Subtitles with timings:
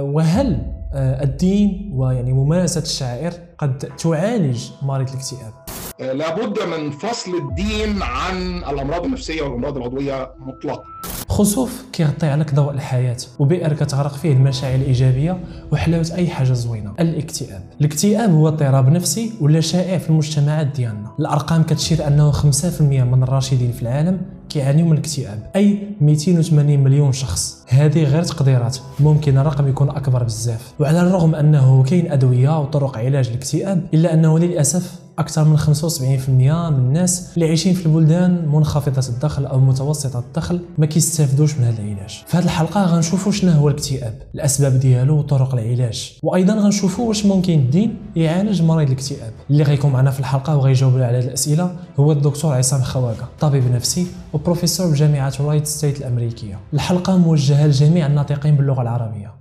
[0.00, 5.52] وهل الدين ويعني ممارسة الشعائر قد تعالج مريض الاكتئاب؟
[6.00, 10.82] لابد من فصل الدين عن الأمراض النفسية والأمراض العضوية مطلقا.
[11.28, 15.40] خسوف كيغطي عليك ضوء الحياة وبئر كتغرق فيه المشاعر الإيجابية
[15.72, 16.94] وحلاوة أي حاجة زوينة.
[17.00, 17.62] الاكتئاب.
[17.80, 21.10] الاكتئاب هو اضطراب نفسي ولا شائع في المجتمعات ديالنا.
[21.20, 24.20] الأرقام كتشير أنه 5% من الراشدين في العالم
[24.50, 25.38] كيعانيوا من الاكتئاب.
[25.56, 27.64] أي 280 مليون شخص.
[27.68, 28.78] هذه غير تقديرات.
[29.00, 30.72] ممكن الرقم يكون أكبر بزاف.
[30.80, 36.78] وعلى الرغم أنه كاين أدوية وطرق علاج الاكتئاب إلا أنه للأسف أكثر من 75% من
[36.78, 42.24] الناس اللي عايشين في البلدان منخفضة الدخل أو متوسطة الدخل ما كيستافدوش من هذا العلاج.
[42.26, 46.18] في هذه الحلقة غنشوفوا شنو هو الاكتئاب الأسباب ديالو وطرق العلاج.
[46.22, 49.32] وأيضا غنشوفوا واش ممكن الدين يعالج مريض الاكتئاب.
[49.50, 54.90] اللي غيكون معنا في الحلقة وغيجاوب على الأسئلة هو الدكتور عصام خواجة طبيب نفسي وبروفيسور
[54.90, 56.58] بجامعة رايت ستيت الأمريكية.
[56.74, 59.34] الحلقة موجهة لجميع الناطقين باللغة العربية.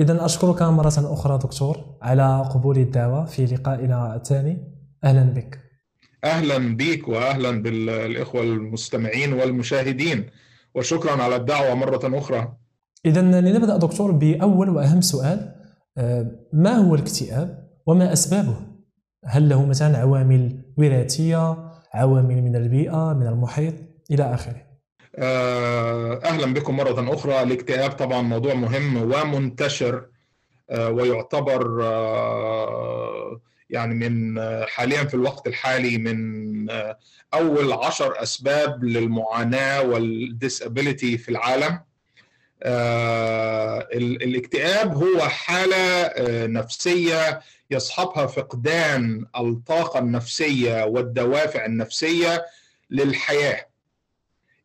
[0.00, 3.24] إذا أشكرك مرة أخرى دكتور على قبول الدعوة.
[3.24, 4.81] في لقائنا الثاني.
[5.04, 5.58] أهلا بك.
[6.24, 10.30] أهلا بك واهلا بالإخوة المستمعين والمشاهدين
[10.74, 12.56] وشكرا على الدعوة مرة أخرى.
[13.06, 15.54] اذا لنبدأ دكتور بأول وأهم سؤال
[15.98, 18.56] آه، ما هو الاكتئاب وما أسبابه؟
[19.24, 23.74] هل له مثلا عوامل وراثية عوامل من البيئة من المحيط؟
[24.10, 24.62] إلى آخره.
[25.16, 27.42] آه، أهلا بكم مرة أخرى.
[27.42, 30.06] الاكتئاب طبعا موضوع مهم ومنتشر
[30.70, 31.82] آه، ويعتبر
[33.72, 36.70] يعني من حاليا في الوقت الحالي من
[37.34, 41.80] أول عشر أسباب للمعاناة والديسابيليتي في العالم.
[42.62, 52.44] آه، الاكتئاب هو حالة آه، نفسية يصحبها فقدان الطاقة النفسية والدوافع النفسية
[52.90, 53.66] للحياة.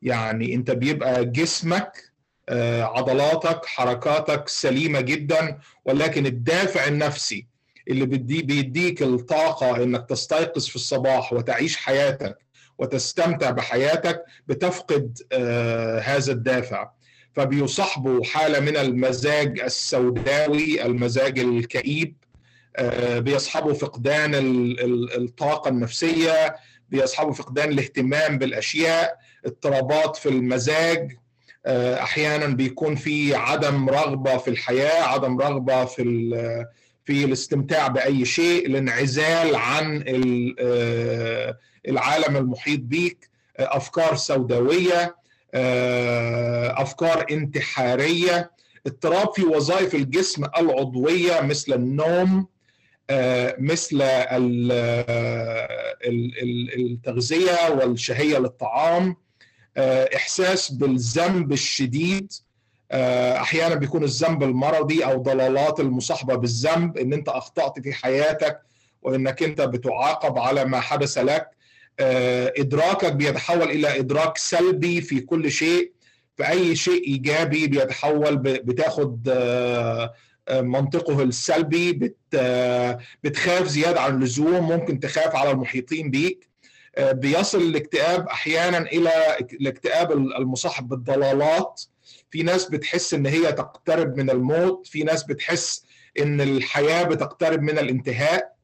[0.01, 2.11] يعني أنت بيبقى جسمك
[2.49, 7.47] آه، عضلاتك حركاتك سليمة جدا ولكن الدافع النفسي
[7.89, 12.37] اللي بيدي بيديك الطاقة إنك تستيقظ في الصباح وتعيش حياتك
[12.77, 16.89] وتستمتع بحياتك بتفقد آه هذا الدافع.
[17.33, 22.15] فبيصاحبه حالة من المزاج السوداوي المزاج الكئيب
[22.75, 24.31] آه بيصحبه فقدان
[25.17, 26.55] الطاقة النفسية
[26.89, 31.17] بيصحبه فقدان الاهتمام بالأشياء اضطرابات في المزاج.
[31.65, 36.01] آه، أحيانا بيكون في عدم رغبة في الحياة عدم رغبة في
[37.07, 40.03] في الاستمتاع بأي شيء الانعزال عن
[40.59, 41.57] آه،
[41.87, 45.15] العالم المحيط بيك آه، أفكار سوداوية
[45.53, 48.51] آه، أفكار انتحارية.
[48.87, 52.47] اضطراب في وظائف الجسم العضوية مثل النوم
[53.59, 54.01] مثل
[56.77, 59.15] التغذية والشهية للطعام
[60.15, 62.33] إحساس بالذنب الشديد.
[62.91, 68.59] أحيانا بيكون الذنب المرضي أو ضلالات المصاحبة بالذنب إن أنت أخطأت في حياتك
[69.01, 71.49] وإنك أنت بتعاقب على ما حدث لك.
[71.99, 75.91] آه، إدراكك بيتحول إلى إدراك سلبي في كل شيء.
[76.37, 80.13] في اي شيء إيجابي بيتحول بتاخد آه،
[80.51, 82.13] منطقه السلبي
[83.23, 86.49] بتخاف زيادة عن اللزوم ممكن تخاف على المحيطين بيك.
[86.99, 89.11] بيصل الاكتئاب أحيانا إلى
[89.41, 91.81] الاكتئاب المصاحب بالضلالات.
[92.29, 95.85] في ناس بتحس إن هي تقترب من الموت في ناس بتحس
[96.19, 98.57] إن الحياة بتقترب من الانتهاء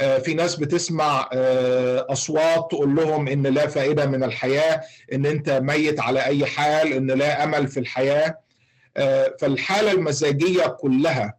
[0.00, 4.80] آه، في ناس بتسمع آه، أصوات تقول لهم إن لا فائدة من الحياة
[5.12, 8.38] إن أنت ميت على أي حال إن لا أمل في الحياة.
[8.96, 11.38] آه، فالحالة المزاجية كلها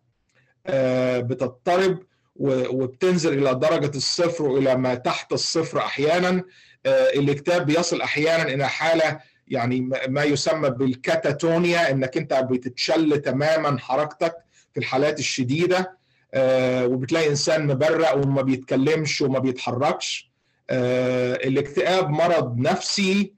[1.19, 1.99] بتضطرب
[2.35, 6.43] وبتنزل إلى درجة الصفر وإلى ما تحت الصفر أحيانا.
[6.85, 14.35] الاكتئاب بيصل أحيانا إلى حالة يعني ما يسمى بالكاتاتونيا إنك أنت بتتشل تماما حركتك
[14.73, 15.99] في الحالات الشديدة
[16.33, 20.31] آه، وبتلاقي إنسان مبرق وما بيتكلمش وما بيتحركش.
[20.69, 23.33] آه، الاكتئاب مرض نفسي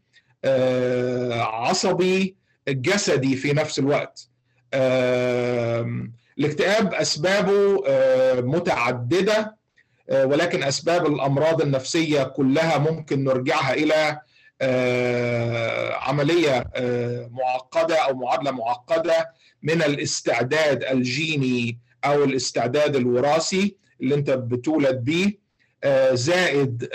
[0.46, 2.36] آه، عصبي
[2.68, 4.28] جسدي في نفس الوقت.
[6.38, 7.84] الاكتئاب أسبابه
[8.42, 9.58] متعددة
[10.12, 14.22] ولكن أسباب الأمراض النفسية كلها ممكن نرجعها إلى
[14.62, 24.30] آه، عملية آه، معقدة أو معادلة معقدة من الاستعداد الجيني أو الاستعداد الوراثي اللي أنت
[24.30, 25.34] بتولد به
[25.84, 26.88] آه، زائد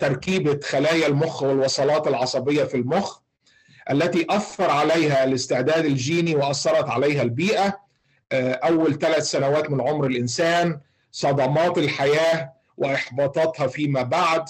[0.00, 3.18] تركيبة خلايا المخ والوصلات العصبية في المخ
[3.90, 7.80] التي أثر عليها الاستعداد الجيني وأثرت عليها البيئة
[8.32, 10.80] أول ثلاث سنوات من عمر الإنسان
[11.12, 14.44] صدمات الحياة وإحباطاتها فيما بعد.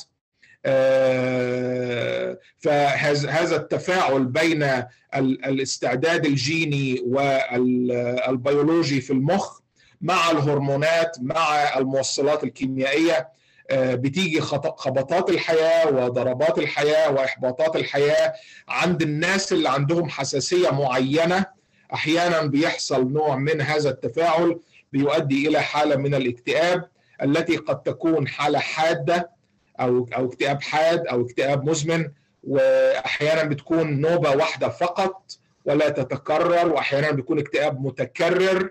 [2.58, 4.82] فهذا التفاعل بين
[5.14, 9.58] الاستعداد الجيني والبيولوجي في المخ
[10.00, 13.28] مع الهرمونات مع الموصلات الكيميائية
[13.72, 18.32] بتيجي خبطات الحياة وضربات الحياة وإحباطات الحياة
[18.69, 21.46] عند الناس اللي عندهم حساسية معينة.
[21.94, 24.61] أحيانا بيحصل نوع من هذا التفاعل
[24.93, 26.88] بيؤدي إلى حالة من الاكتئاب
[27.22, 29.31] التي قد تكون حالة حادة
[29.80, 32.10] أو أو اكتئاب حاد أو اكتئاب مزمن
[32.44, 35.32] واحيانا بتكون نوبة واحدة فقط
[35.64, 38.70] ولا تتكرر واحيانا بيكون اكتئاب متكرر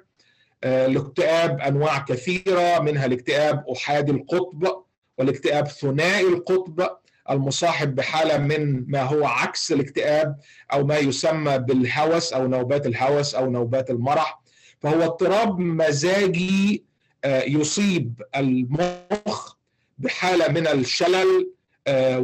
[0.63, 4.83] الاكتئاب أنواع كثيرة منها الاكتئاب أحادي القطب
[5.17, 6.89] والاكتئاب ثنائي القطب
[7.29, 10.35] المصاحب بحالة من ما هو عكس الاكتئاب
[10.73, 14.41] أو ما يسمى بالهوس أو نوبات الهوس أو نوبات المرح.
[14.79, 16.85] فهو اضطراب مزاجي
[17.25, 19.56] يصيب المخ
[19.97, 21.53] بحالة من الشلل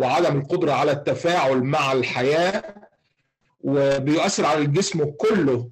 [0.02, 2.64] وعدم القدرة على التفاعل مع الحياة
[3.62, 5.70] وبيؤثر على الجسم كله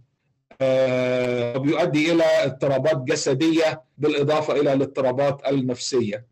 [1.55, 6.27] وبيؤدي إلى اضطرابات جسدية بالإضافة إلى الاضطرابات النفسية.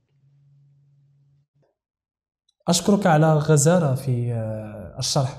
[2.68, 4.34] أشكرك على غزارة في
[5.00, 5.38] الشرح.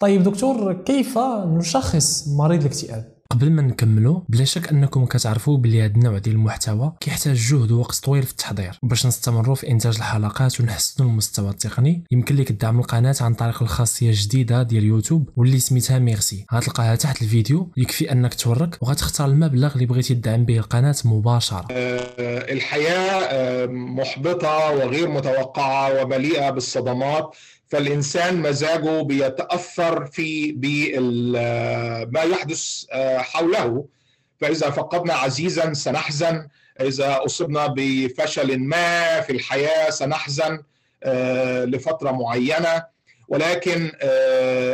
[0.00, 5.92] طيب دكتور كيف نشخص مريض الاكتئاب؟ قبل ما نكملوا بلا شك أنكم كتعرفوا بلي هذا
[5.94, 8.78] النوع ديال المحتوى كيحتاج جهد ووقت طويل في التحضير.
[8.82, 14.10] باش نستمروا في إنتاج الحلقات ونحسنوا المستوى التقني يمكن لك تدعم القناة عن طريق الخاصية
[14.14, 16.46] جديده ديال يوتيوب واللي سميتها ميرسي.
[16.54, 21.66] غتلقاها تحت الفيديو يكفي أنك تورك وغتختار المبلغ اللي بغيتي تدعم به القناة مباشرة.
[22.52, 27.36] الحياة محبطة وغير متوقعة ومليئة بالصدمات.
[27.70, 30.52] فالإنسان مزاجه بيتأثر في
[32.12, 32.84] ما يحدث
[33.16, 33.86] حوله.
[34.40, 36.48] فإذا فقدنا عزيزا سنحزن.
[36.80, 40.62] إذا أصبنا بفشل ما في الحياة سنحزن
[41.64, 42.84] لفترة معينة.
[43.28, 43.92] ولكن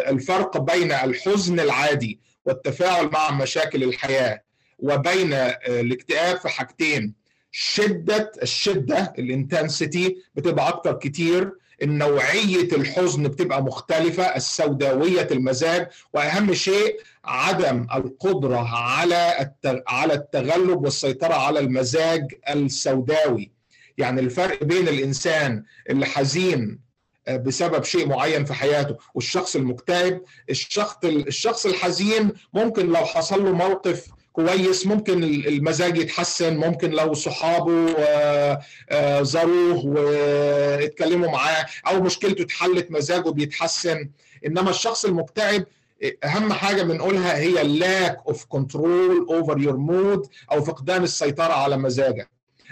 [0.08, 4.42] الفرق بين الحزن العادي والتفاعل مع مشاكل الحياة
[4.78, 5.32] وبين
[5.68, 7.14] الاكتئاب في حاجتين
[7.50, 11.52] شدة الشدة الانتنسيتي بتبقى أكتر كتير.
[11.82, 19.50] نوعية الحزن بتبقى مختلفة السوداوية المزاج وأهم شيء عدم القدرة على
[19.88, 23.50] على التغلب والسيطرة على المزاج السوداوي.
[23.98, 26.78] يعني الفرق بين الإنسان اللي حزين
[27.30, 30.20] بسبب شيء معين في حياته والشخص المكتئب
[30.50, 37.86] الشخص الشخص الحزين ممكن لو حصل له موقف كويس ممكن المزاج يتحسن ممكن لو صحابه
[39.22, 44.10] زاروه واتكلموا معاه أو مشكلته اتحلت مزاجه بيتحسن.
[44.46, 45.66] إنما الشخص المكتئب
[46.24, 52.30] أهم حاجة بنقولها هي lack of control over your mood أو فقدان السيطرة على مزاجك.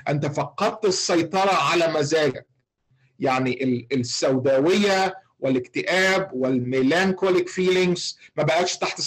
[0.09, 2.47] أنت فقدت السيطرة على مزاجك.
[3.19, 9.01] يعني السوداوية والاكتئاب وال melancholic feelings ما بقتش تحت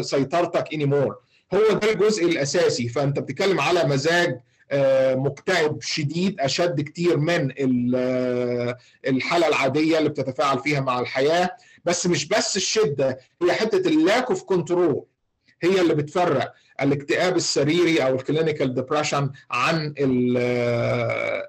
[0.00, 1.23] سيطرتك anymore
[1.54, 2.88] هو ده الجزء الأساسي.
[2.88, 4.40] فأنت بتتكلم على مزاج
[5.16, 7.52] مكتئب شديد أشد كتير من
[9.06, 11.50] الحالة العادية اللي بتتفاعل فيها مع الحياة.
[11.84, 15.04] بس مش بس الشدة هي حتة ال lack of control
[15.62, 16.52] هي اللي بتفرق.
[16.82, 19.94] الاكتئاب السريري أو ال clinical depression عن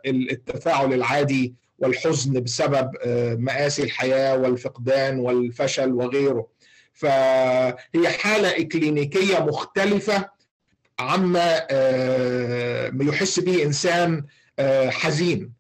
[0.06, 2.92] التفاعل العادي والحزن بسبب
[3.40, 6.48] مآسي الحياة والفقدان والفشل وغيره.
[6.96, 10.30] فهي حالة إكلينيكية مختلفة
[11.00, 11.68] عما
[13.02, 14.24] يحس به إنسان
[14.90, 15.52] حزين.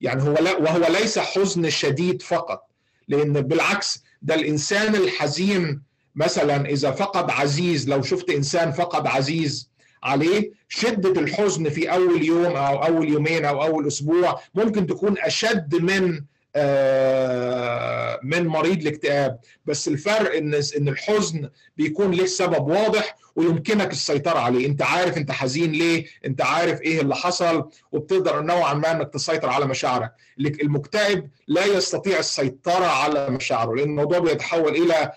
[0.00, 2.62] يعني هو لا وهو ليس حزن شديد فقط
[3.08, 5.82] لأن بالعكس ده الإنسان الحزين
[6.14, 9.70] مثلا إذا فقد عزيز لو شفت إنسان فقد عزيز
[10.02, 15.74] عليه شدة الحزن في أول يوم أو أول يومين أو أول أسبوع ممكن تكون أشد
[15.74, 16.20] من
[18.22, 19.38] من مريض الاكتئاب.
[19.66, 24.66] بس الفرق إن إن الحزن بيكون له سبب واضح ويمكنك السيطرة عليه.
[24.66, 29.48] أنت عارف أنت حزين ليه أنت عارف إيه اللي حصل وبتقدر نوعا ما إنك تسيطر
[29.48, 30.12] على مشاعرك.
[30.40, 35.12] المكتئب لا يستطيع السيطرة على مشاعره لأن الموضوع بيتحول إلى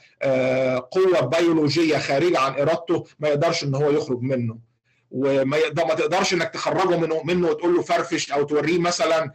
[0.92, 4.71] قوة بيولوجية خارجة عن إرادته ما يقدرش إن هو يخرج منه.
[5.12, 9.32] وما ما تقدرش انك تخرجه منه منه وتقول له فرفش أو توريه مثلا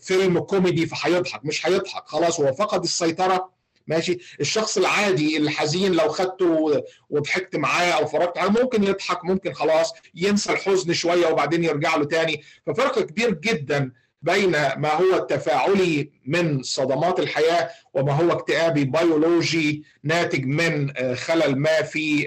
[0.00, 1.44] فيلم كوميدي فهيضحك.
[1.44, 2.02] مش هيضحك.
[2.06, 3.58] خلاص هو فقد السيطرة.
[3.86, 9.92] ماشي؟ الشخص العادي الحزين لو خدته وضحكت معاه أو فرجت عليه ممكن يضحك ممكن خلاص
[10.14, 12.42] ينسى الحزن شوية وبعدين يرجع له تاني.
[12.66, 20.44] ففرق كبير جدا بين ما هو التفاعلي من صدمات الحياة وما هو اكتئابي بيولوجي ناتج
[20.44, 22.26] من خلل ما في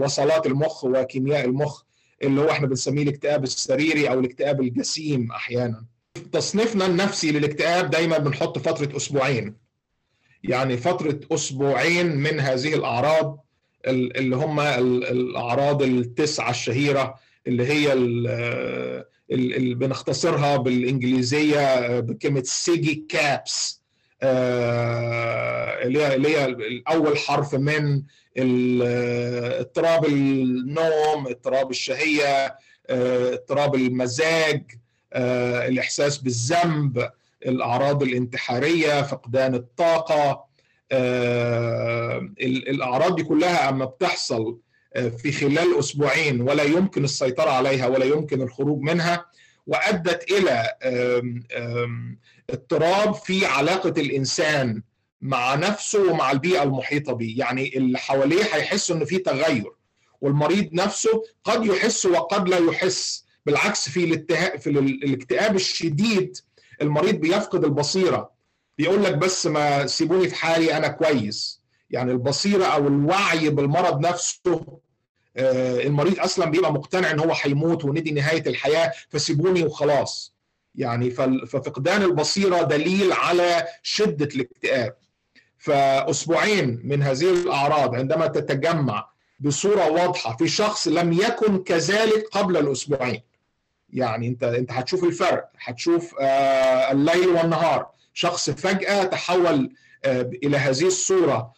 [0.00, 1.82] وصلات المخ وكيمياء المخ
[2.22, 5.84] اللي هو إحنا بنسميه الاكتئاب السريري أو الاكتئاب الجسيم أحيانا.
[6.32, 9.54] تصنيفنا النفسي للاكتئاب دايما بنحط فترة أسبوعين.
[10.44, 13.44] يعني فترة أسبوعين من هذه الأعراض
[13.86, 17.14] اللي هم الأعراض التسعة الشهيرة
[17.46, 19.04] اللي هي اللي
[19.74, 23.82] بنختصرها بالإنجليزية بكلمة سيجي كابس.
[25.82, 26.56] اللي هي اللي هي
[26.88, 28.02] اول حرف من
[29.60, 32.56] اضطراب النوم اضطراب الشهية
[32.90, 34.62] اضطراب المزاج
[35.68, 37.10] الإحساس بالذنب
[37.46, 40.44] الأعراض الانتحارية فقدان الطاقة
[42.42, 44.58] الأعراض دي كلها أما بتحصل
[44.94, 49.26] في خلال أسبوعين ولا يمكن السيطرة عليها ولا يمكن الخروج منها
[49.66, 50.68] وأدت إلى
[52.50, 54.82] اضطراب في علاقة الإنسان
[55.20, 59.72] مع نفسه ومع البيئة المحيطة به يعني اللي حواليه هيحسوا ان في تغير
[60.20, 63.24] والمريض نفسه قد يحس وقد لا يحس.
[63.46, 64.24] بالعكس في.
[64.58, 66.36] في الاكتئاب الشديد
[66.82, 68.30] المريض بيفقد البصيرة.
[68.78, 71.62] بيقول لك بس ما سيبوني في حالي أنا كويس.
[71.90, 74.78] يعني البصيرة أو الوعي بالمرض نفسه
[75.36, 80.34] المريض أصلا بيبقى مقتنع إن هو هيموت وان دي نهاية الحياة فسيبوني وخلاص.
[80.74, 81.10] يعني
[81.46, 84.94] ففقدان البصيرة دليل على شدة الاكتئاب.
[85.58, 89.08] فأسبوعين من هذه الأعراض عندما تتجمع
[89.40, 93.22] بصورة واضحة في شخص لم يكن كذلك قبل الأسبوعين.
[93.92, 95.48] يعني أنت أنت هتشوف الفرق.
[95.64, 96.14] هتشوف
[96.90, 97.86] الليل والنهار.
[98.14, 99.72] شخص فجأة تحول
[100.44, 101.52] إلى هذه الصورة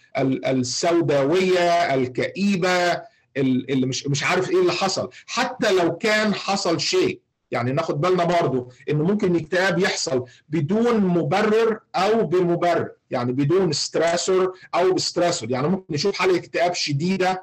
[0.47, 3.02] السوداوية الكئيبة
[3.37, 5.11] اللي مش مش عارف إيه اللي حصل.
[5.26, 11.81] حتى لو كان حصل شيء يعني ناخد بالنا برضو ان ممكن الاكتئاب يحصل بدون مبرر
[11.97, 17.43] أو بمبرر يعني بدون ستريسور أو بستريسور يعني ممكن نشوف حاله اكتئاب شديدة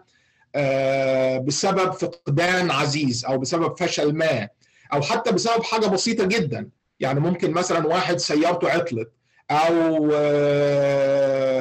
[1.40, 4.50] بسبب فقدان عزيز أو بسبب فشل ما
[4.94, 6.70] أو حتى بسبب حاجة بسيطة جدا.
[7.00, 9.12] يعني ممكن مثلا واحد سيارته عطلت
[9.52, 10.12] أو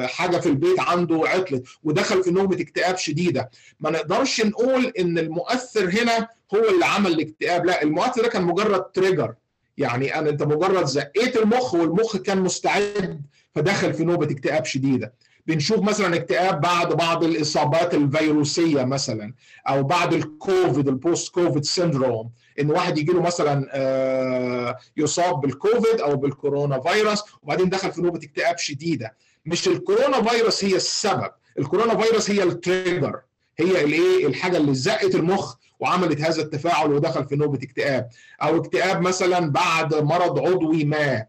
[0.07, 3.49] حاجة في البيت عنده عطلت ودخل في نوبه اكتئاب شديدة.
[3.79, 8.83] ما نقدرش نقول إن المؤثر هنا هو اللي عمل الاكتئاب لا المؤثر ده كان مجرد
[8.83, 9.33] trigger
[9.77, 13.21] يعني أنا أنت مجرد زقيت المخ والمخ كان مستعد
[13.55, 15.13] فدخل في نوبة اكتئاب شديدة.
[15.47, 19.33] بنشوف مثلا اكتئاب بعد بعض الإصابات الفيروسية مثلا
[19.67, 22.29] أو بعد الكوفيد ال post COVID syndrome
[22.59, 28.19] إن واحد يجي له مثلا يصاب بالكوفيد أو بال corona virus وبعدين دخل في نوبة
[28.23, 29.15] اكتئاب شديدة.
[29.45, 33.21] مش الكورونا فيروس هي السبب الكورونا فيروس هي التريجر
[33.59, 38.09] هي الايه الحاجة اللي زقت المخ وعملت هذا التفاعل ودخل في نوبة اكتئاب.
[38.41, 41.25] أو اكتئاب مثلا بعد مرض عضوي ما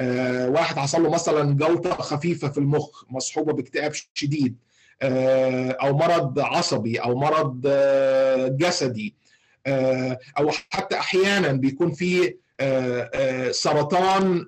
[0.00, 4.56] آه واحد حصل له مثلا جلطة خفيفة في المخ مصحوبة باكتئاب شديد
[5.02, 9.14] آه أو مرض عصبي أو مرض آه جسدي.
[9.16, 9.22] آه
[10.38, 14.46] أو حتى أحيانا بيكون في آه آه سرطان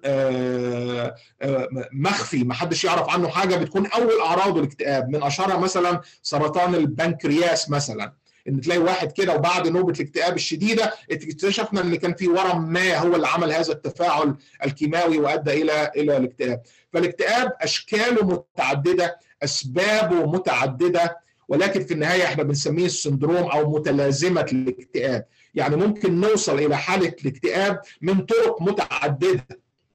[1.92, 5.08] مخفي ما حدش يعرف عنه حاجة بتكون أول أعراضه الاكتئاب.
[5.08, 8.12] من اشهرها مثلا سرطان البنكرياس مثلا
[8.48, 13.14] إن تلاقي واحد كده وبعد نوبة الاكتئاب الشديدة اكتشفنا إن كان في ورم ما هو
[13.16, 16.62] اللي عمل هذا التفاعل الكيماوي وأدى إلى إلى الاكتئاب.
[16.92, 25.26] فالاكتئاب أشكاله متعددة أسبابه متعددة ولكن في النهاية إحنا بنسميه السندروم أو متلازمة الاكتئاب.
[25.54, 29.46] يعني ممكن نوصل إلى حالة الاكتئاب من طرق متعددة.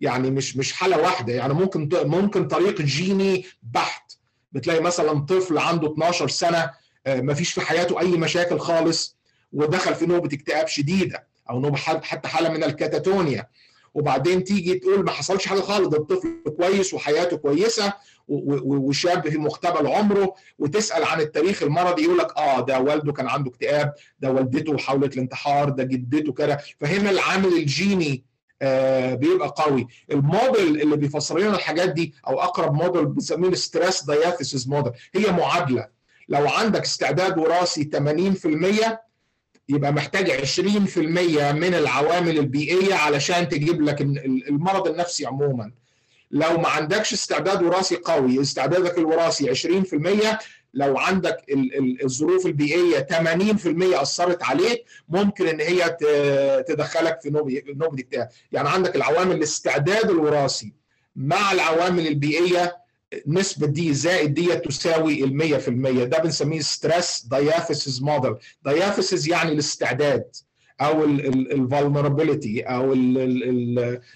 [0.01, 1.33] يعني مش مش حالة واحدة.
[1.33, 4.11] يعني ممكن ممكن طريق جيني بحت.
[4.51, 6.71] بتلاقي مثلا طفل عنده 12 سنة
[7.07, 9.17] ما فيش في حياته أي مشاكل خالص
[9.53, 13.47] ودخل في نوبة اكتئاب شديدة أو نوبة حتى حالة من الكاتاتونيا.
[13.93, 17.93] وبعدين تيجي تقول ما حصلش حاجة خالص ده الطفل كويس وحياته كويسة
[18.29, 23.49] وشاب في مقتبل عمره وتسأل عن التاريخ المرضي يقول لك آه ده والده كان عنده
[23.51, 26.57] اكتئاب ده والدته حاولت الانتحار ده جدته كده.
[26.79, 28.23] فهنا العامل الجيني
[28.61, 29.87] آه بيبقى قوي.
[30.11, 35.31] الموديل اللي بيفسر لنا الحاجات دي أو أقرب موديل بنسميه ال stress diathesis model هي
[35.31, 35.87] معادلة.
[36.29, 37.89] لو عندك استعداد وراثي
[38.93, 38.97] 80%
[39.69, 40.97] يبقى محتاج 20%
[41.53, 45.71] من العوامل البيئية علشان تجيب لك المرض النفسي عموما.
[46.31, 50.37] لو ما عندكش استعداد وراثي قوي استعدادك الوراثي 20%
[50.73, 51.37] لو عندك
[52.03, 55.97] الظروف البيئيه 80% أثرت عليك ممكن إن هي
[56.67, 57.61] تدخلك في نوبه
[57.99, 60.73] اكتئاب يعني عندك العوامل الاستعداد الوراثي
[61.15, 62.77] مع العوامل البيئيه
[63.27, 65.69] نسبة دي زائد دي تساوي ال 100%
[66.03, 70.35] ده بنسميه stress diathesis model diathesis يعني الاستعداد
[70.81, 72.93] أو ال vulnerability أو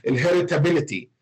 [0.08, 1.13] ال heritability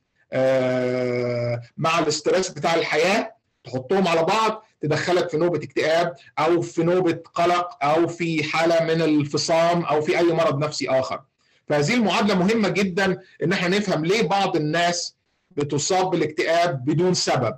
[1.78, 7.20] مع ال stress بتاع الحياة تحطهم على بعض تدخلك في نوبة اكتئاب أو في نوبة
[7.34, 11.22] قلق أو في حالة من الفصام أو في أي مرض نفسي آخر.
[11.68, 15.16] فهذه المعادلة مهمة جدا إن إحنا نفهم ليه بعض الناس
[15.52, 17.56] بتصاب بالاكتئاب بدون سبب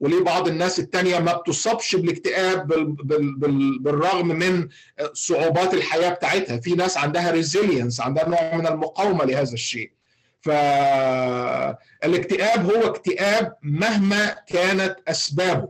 [0.00, 2.66] وليه بعض الناس التانية ما بتصابش بالاكتئاب
[3.82, 4.68] بالرغم من
[5.12, 6.60] صعوبات الحياة بتاعتها.
[6.60, 9.90] في ناس عندها ريزيلينس عندها نوع من المقاومة لهذا الشيء.
[12.02, 15.68] فالاكتئاب هو اكتئاب مهما كانت أسبابه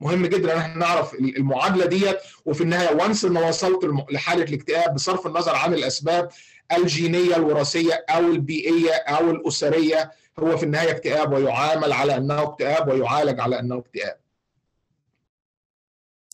[0.00, 5.26] مهم جدا إن إحنا نعرف المعادلة ديت وفي النهاية وانس ان وصلت لحالة الاكتئاب بصرف
[5.26, 6.28] النظر عن الأسباب
[6.76, 13.40] الجينية الوراثية أو البيئية أو الأسرية هو في النهاية اكتئاب ويعامل على أنه اكتئاب ويعالج
[13.40, 14.16] على أنه اكتئاب.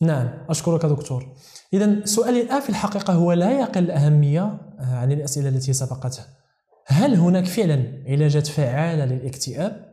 [0.01, 1.27] نعم أشكرك دكتور.
[1.73, 6.27] اذا سؤالي الآن في الحقيقة هو لا يقل أهمية آه، عن الأسئلة التي سبقتها.
[6.89, 9.89] هل هناك فعلا علاجات فعالة للاكتئاب؟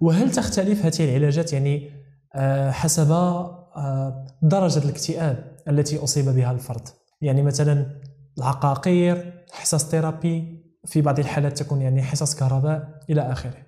[0.00, 1.90] وهل تختلف هذه العلاجات يعني
[2.34, 6.88] آه، حسب آه، درجة الاكتئاب التي أصيب بها الفرد؟
[7.20, 8.00] يعني مثلا
[8.38, 13.66] العقاقير، حصص ثيرابي، في بعض الحالات تكون يعني حصص كهرباء إلى آخره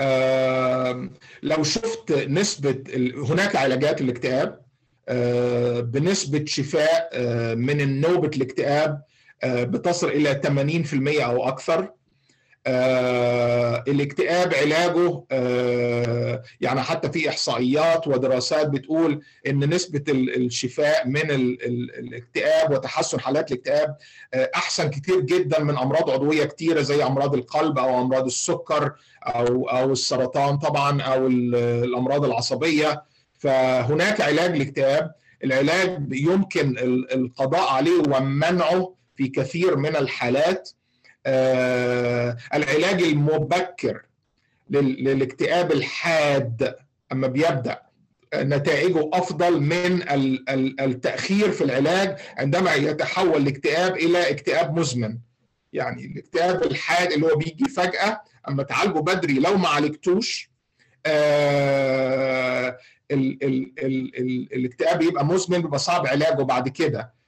[0.00, 1.10] آه
[1.42, 2.82] لو شفت نسبة
[3.30, 4.60] هناك علاجات الاكتئاب
[5.08, 9.02] آه بنسبة شفاء آه من نوبة الاكتئاب
[9.44, 10.40] بتصل إلى
[11.18, 11.90] 80% أو أكثر.
[12.66, 22.70] آه الاكتئاب علاجه آه يعني حتى في إحصائيات ودراسات بتقول إن نسبة الشفاء من الاكتئاب
[22.72, 23.96] وتحسن حالات الاكتئاب
[24.34, 29.68] آه أحسن كتير جدا من أمراض عضوية كتيرة زي أمراض القلب أو أمراض السكر أو
[29.68, 33.02] أو السرطان طبعا أو الأمراض العصبية.
[33.38, 35.12] فهناك علاج الاكتئاب
[35.44, 36.74] العلاج يمكن
[37.14, 40.70] القضاء عليه ومنعه في كثير من الحالات
[41.26, 44.02] آه العلاج المبكر
[44.70, 46.74] للاكتئاب الحاد
[47.12, 47.82] أما بيبدأ
[48.34, 50.02] نتائجه أفضل من
[50.80, 55.18] التأخير في العلاج عندما يتحول الاكتئاب إلى اكتئاب مزمن.
[55.72, 60.50] يعني الاكتئاب الحاد اللي هو بيجي فجأة أما تعالجه بدري لو ما عالجتوش
[61.06, 62.78] آه
[63.10, 67.21] ال ال ال ال الاكتئاب يبقى مزمن بيبقى صعب علاجه بعد كده.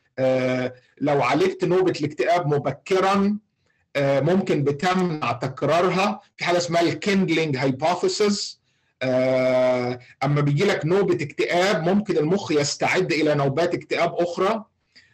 [1.00, 3.38] لو عالجت نوبة الاكتئاب مبكرا
[3.98, 6.20] ممكن بتمنع تكرارها.
[6.36, 8.60] في حاجة اسمها ال kindling hypothesis
[10.24, 14.64] أما بيجي لك نوبة اكتئاب ممكن المخ يستعد إلى نوبات اكتئاب أخرى.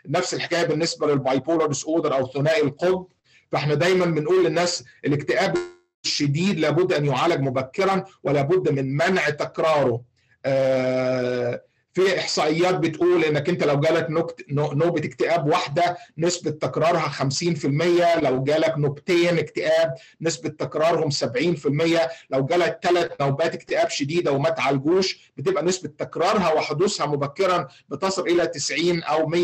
[0.09, 3.07] نفس الحكاية بالنسبة لل bipolar disorder أو ثنائي القطب
[3.53, 5.57] فإحنا دايما بنقول للناس الاكتئاب
[6.05, 10.03] الشديد لابد أن يعالج مبكرا ولابد من منع تكراره.
[11.93, 14.07] في إحصائيات بتقول إنك أنت لو جالك
[14.51, 17.65] نوبة اكتئاب واحدة نسبة تكرارها 50%
[18.23, 21.27] لو جالك نوبتين اكتئاب نسبة تكرارهم 70%
[22.31, 28.47] لو جالك ثلاث نوبات اكتئاب شديدة وما تعالجوش بتبقى نسبة تكرارها وحدوثها مبكرا بتصل إلى
[28.47, 29.35] 90 أو 100%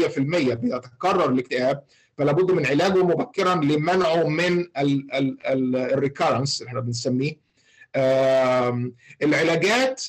[0.54, 1.82] بيتكرر الاكتئاب
[2.18, 7.45] فلا بد من علاجه مبكرا لمنعه من الريكارنس إحنا بنسميه
[9.22, 10.02] العلاجات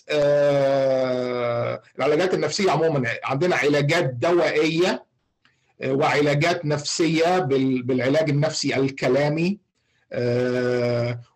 [1.97, 5.06] العلاجات النفسية عموما عندنا علاجات دوائية
[5.86, 9.60] وعلاجات نفسية بالعلاج النفسي الكلامي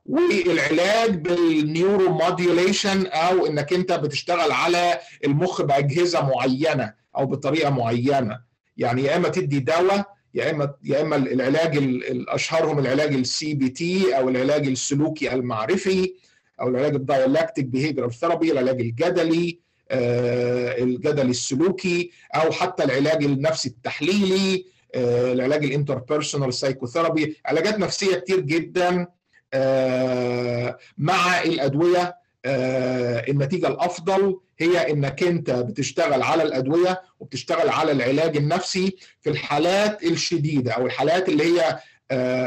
[0.05, 8.39] والعلاج بال neuromodulation أو إنك أنت بتشتغل على المخ بأجهزة معينة أو بطريقة معينة.
[8.77, 14.29] يعني يا إما تدي دواء يا إما يا إما العلاج الأشهرهم العلاج ال CBT أو
[14.29, 16.13] العلاج السلوكي المعرفي
[16.61, 19.59] أو العلاج ال dialectic behavioral therapy العلاج الجدلي
[19.91, 28.15] آه الجدلي السلوكي أو حتى العلاج النفسي التحليلي آه العلاج ال interpersonal psychotherapy علاجات نفسية
[28.15, 29.07] كتير جدا
[29.53, 38.95] آه مع الأدوية النتيجة الأفضل هي إنك أنت بتشتغل على الأدوية وبتشتغل على العلاج النفسي
[39.21, 41.79] في الحالات الشديدة أو الحالات اللي هي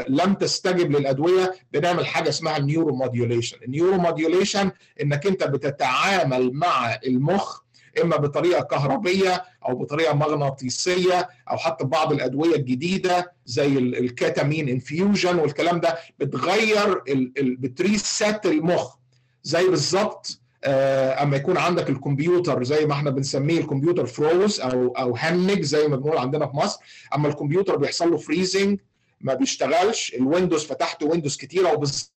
[0.07, 7.59] لم تستجب للأدوية بنعمل حاجة اسمها ال neuromodulation ال neuromodulation إنك أنت بتتعامل مع المخ
[8.03, 15.35] إما بطريقة كهربية أو بطريقة مغناطيسية أو حتى بعض الأدوية الجديدة زي ال ketamine infusion
[15.39, 17.03] والكلام ده بتغير
[17.37, 18.95] بت reset المخ.
[19.43, 25.15] زي بالظبط آه أما يكون عندك الكمبيوتر زي ما إحنا بنسميه الكمبيوتر froze أو أو
[25.17, 26.79] hang زي ما بنقول عندنا في مصر.
[27.15, 28.79] أما الكمبيوتر بيحصل له freezing
[29.25, 30.13] ما بيشتغلش.
[30.13, 32.11] ال windows فتحت windows كتيرة وبالظبط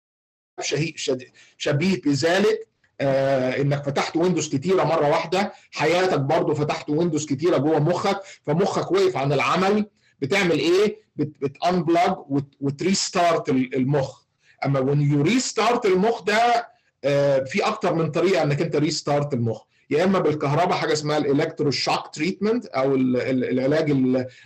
[1.57, 2.67] شبيه بذلك.
[3.01, 5.53] آه إنك فتحت windows كتيرة مرة واحدة.
[5.71, 8.21] حياتك برضو فتحت windows كتيرة جوه مخك.
[8.43, 9.85] فمخك وقف عن العمل.
[10.19, 12.15] بتعمل إيه؟ بت unplug
[12.59, 14.21] وت restart المخ.
[14.65, 16.69] أما when you restart المخ ده
[17.03, 19.61] آه في أكتر من طريقة إنك أنت restart المخ.
[19.89, 23.91] يا إما بالكهرباء حاجة اسمها ال electroshock treatment أو العلاج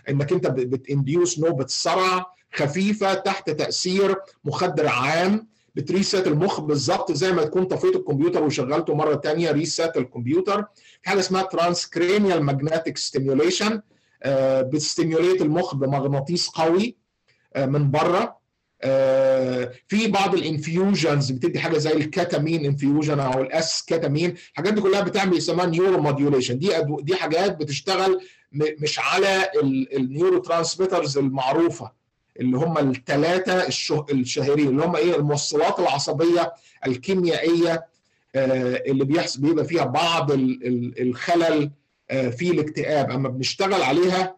[0.09, 2.38] إنك أنت بت induce نوبة صرع.
[2.53, 8.93] خفيفة تحت تأثير مخدر عام بت reset المخ بالظبط زي ما تكون طفيت الكمبيوتر وشغلته
[8.95, 10.65] مرة ثانية reset الكمبيوتر.
[11.01, 13.81] في حاجة اسمها transcranial magnetic stimulation
[14.61, 16.97] بت stimulate المخ بمغناطيس قوي
[17.57, 18.39] من بره
[19.87, 24.81] في بعض ال infusions بتدي حاجة زي ال ketamine infusion أو ال esketamine الحاجات دي
[24.81, 26.69] كلها بتعمل يسموها neuromodulation دي
[27.01, 29.51] دي حاجات بتشتغل مش على
[29.93, 31.98] ال neurotransmitters المعروفة.
[32.39, 33.67] اللي هم الثلاثه
[34.11, 36.53] الشهيرين اللي هم إيه؟ الموصلات العصبية
[36.87, 37.85] الكيميائية
[38.35, 40.31] اللي بيحصل بيبقى فيها بعض
[40.99, 41.71] الخلل
[42.09, 43.11] في الاكتئاب.
[43.11, 44.35] أما بنشتغل عليها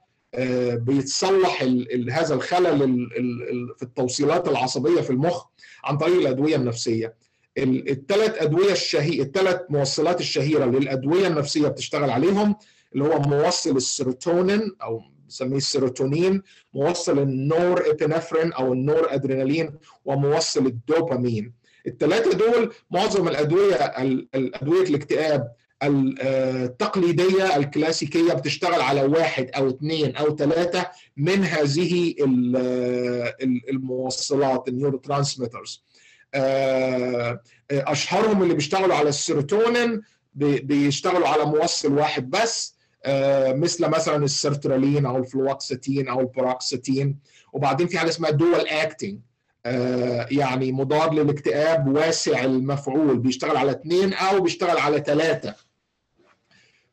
[0.75, 1.63] بيتصلح
[2.11, 3.07] هذا الخلل
[3.77, 5.45] في التوصيلات العصبية في المخ
[5.83, 7.13] عن طريق الأدوية النفسية.
[7.57, 12.55] الثلاث أدوية الشهي الثلاث موصلات الشهيرة للأدوية النفسية بتشتغل عليهم
[12.93, 15.01] اللي هو موصل السيروتونين أو
[15.32, 16.41] بنسميه السيروتونين
[16.74, 19.70] موصل ال norepinephrine أو النور ادرينالين
[20.06, 21.54] وموصل الدوبامين.
[21.88, 23.76] الثلاثه دول معظم الأدوية
[24.36, 25.52] الأدوية الاكتئاب
[25.84, 30.86] التقليدية الكلاسيكية بتشتغل على واحد أو اثنين أو ثلاثة
[31.17, 32.15] من هذه
[33.70, 35.84] الموصلات ال neurotransmitters
[37.72, 40.02] أشهرهم اللي بيشتغلوا على السيروتونين
[40.36, 42.81] بيشتغلوا على موصل واحد بس.
[43.55, 47.17] مثل مثلا السيرترالين أو الفلوكسيتين أو ال paroxetine
[47.53, 49.19] وبعدين في حاجة اسمها dual acting
[50.31, 53.17] يعني مضاد للاكتئاب واسع المفعول.
[53.19, 55.55] بيشتغل على اثنين أو بيشتغل على ثلاثة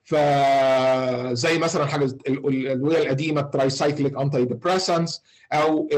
[0.05, 5.89] فزي مثلا حاجة الادويه القديمة ال tricyclic antidepressants أو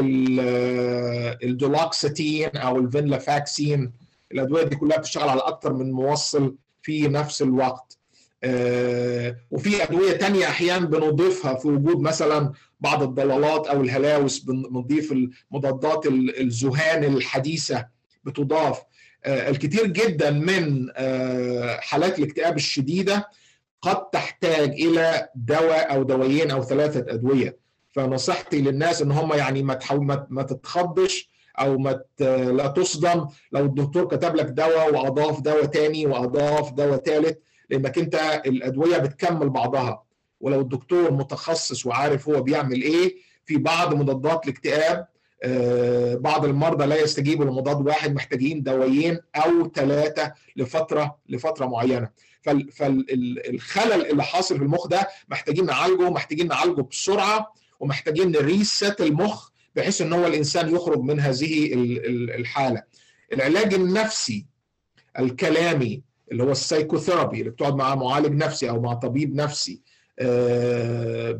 [1.43, 3.93] ال duloxetine أو ال venlafaxine.
[4.33, 7.99] الأدوية دي كلها بتشتغل على أكثر من موصل في نفس الوقت.
[9.51, 16.07] وفي أدوية تانية أحيانا بنضيفها في وجود مثلا بعض الضلالات أو الهلاوس بنضيف المضادات
[16.41, 17.87] الذهان الحديثة
[18.25, 18.83] بتضاف.
[19.27, 20.87] الكثير جدا من
[21.81, 23.29] حالات الاكتئاب الشديدة
[23.83, 27.57] قد تحتاج إلى دواء أو دوايين أو ثلاثة أدوية.
[27.93, 29.79] فنصيحتي للناس إن هم يعني ما
[30.31, 32.01] ما تتخضش أو ما
[32.51, 33.27] لا تصدم.
[33.53, 37.37] لو الدكتور كتب لك دواء وأضاف دواء تاني وأضاف دواء ثالث
[37.71, 40.03] لانك انت الادويه بتكمل بعضها.
[40.41, 45.07] ولو الدكتور متخصص وعارف هو بيعمل إيه في بعض مضادات الاكتئاب
[46.21, 52.09] بعض المرضى لا يستجيبوا لمضاد واحد محتاجين دوايين أو ثلاثة لفترة لفترة معينة.
[52.73, 59.51] فالخلل اللي حاصل في المخ ده محتاجين نعالجه محتاجين نعالجه بسرعة ومحتاجين ن reset المخ
[59.77, 61.71] بحيث إن هو الإنسان يخرج من هذه
[62.39, 62.83] الحالة.
[63.33, 64.47] العلاج النفسي
[65.19, 69.81] الكلامي اللي هو ال psychotherapy اللي بتقعد مع معالج نفسي أو مع طبيب نفسي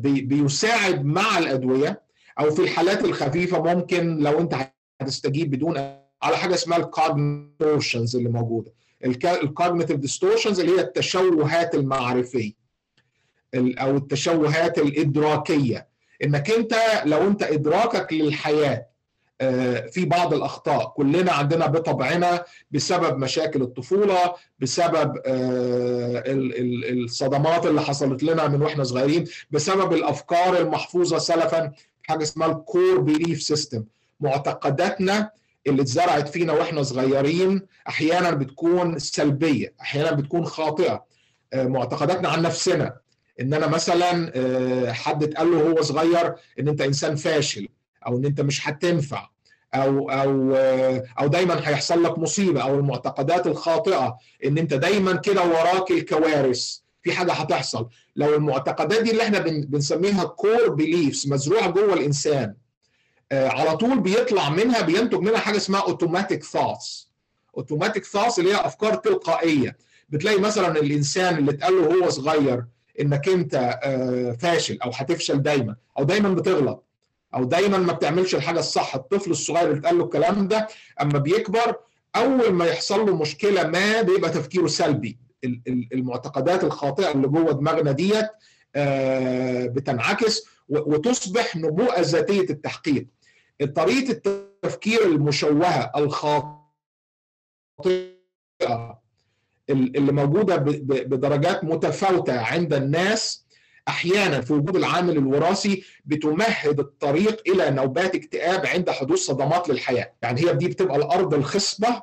[0.03, 2.01] بيساعد مع الأدوية
[2.39, 4.55] أو في الحالات الخفيفة ممكن لو أنت
[5.01, 5.77] هتستجيب بدون
[6.23, 8.71] على حاجة اسمها ال cognitions اللي موجودة.
[9.25, 12.51] ال cognitive distortions اللي هي التشوهات المعرفية
[13.55, 15.87] أو التشوهات الإدراكية.
[16.23, 16.75] إنك أنت
[17.05, 18.85] لو أنت إدراكك للحياة
[19.91, 20.87] في بعض الأخطاء.
[20.89, 25.21] كلنا عندنا بطبعنا بسبب مشاكل الطفولة بسبب
[26.91, 31.71] الصدمات اللي حصلت لنا من وإحنا صغيرين بسبب الأفكار المحفوظة سلفا
[32.03, 33.83] حاجة اسمها ال core belief system
[34.19, 35.31] معتقداتنا
[35.67, 41.05] اللي اتزرعت فينا وإحنا صغيرين أحيانا بتكون سلبية أحيانا بتكون خاطئة.
[41.55, 42.93] معتقداتنا عن نفسنا.
[43.41, 44.31] إن أنا مثلا
[44.93, 47.67] حد اتقال له هو صغير إن أنت إنسان فاشل
[48.07, 49.29] أو إن أنت مش هتنفع.
[49.73, 50.55] أو أو
[51.19, 56.77] أو دايما هيحصل لك مصيبة أو المعتقدات الخاطئة إن أنت دايما كده وراك الكوارث.
[57.03, 57.87] في حاجة هتحصل.
[58.15, 62.53] لو المعتقدات دي اللي إحنا بنسميها core beliefs مزروعة جوه الإنسان
[63.31, 67.11] على طول بيطلع منها بينتج منها حاجة اسمها automatic thoughts
[67.57, 69.77] اوتوماتيك ثوتس اللي هي أفكار تلقائية.
[70.09, 72.63] بتلاقي مثلا الإنسان اللي اتقال له هو صغير
[72.99, 73.79] إنك أنت
[74.39, 76.83] فاشل أو هتفشل دايما أو دايما بتغلط.
[77.35, 78.95] أو دايما ما بتعملش الحاجة الصح.
[78.95, 80.67] الطفل الصغير اللي اتقال له الكلام ده
[81.01, 81.75] أما بيكبر
[82.15, 85.17] أول ما يحصل له مشكلة ما بيبقى تفكيره سلبي.
[85.93, 88.29] المعتقدات الخاطئة اللي جوه دماغنا ديت
[89.75, 93.07] بتنعكس وتصبح نبوءه ذاتية التحقيق.
[93.75, 96.61] طريقة التفكير المشوهة الخاطئة
[99.69, 103.40] اللي موجودة بدرجات متفاوتة عند الناس
[103.87, 110.41] أحيانا في وجود العامل الوراثي بتمهد الطريق إلى نوبات اكتئاب عند حدوث صدمات للحياة، يعني
[110.41, 112.01] هي دي بتبقى الأرض الخصبة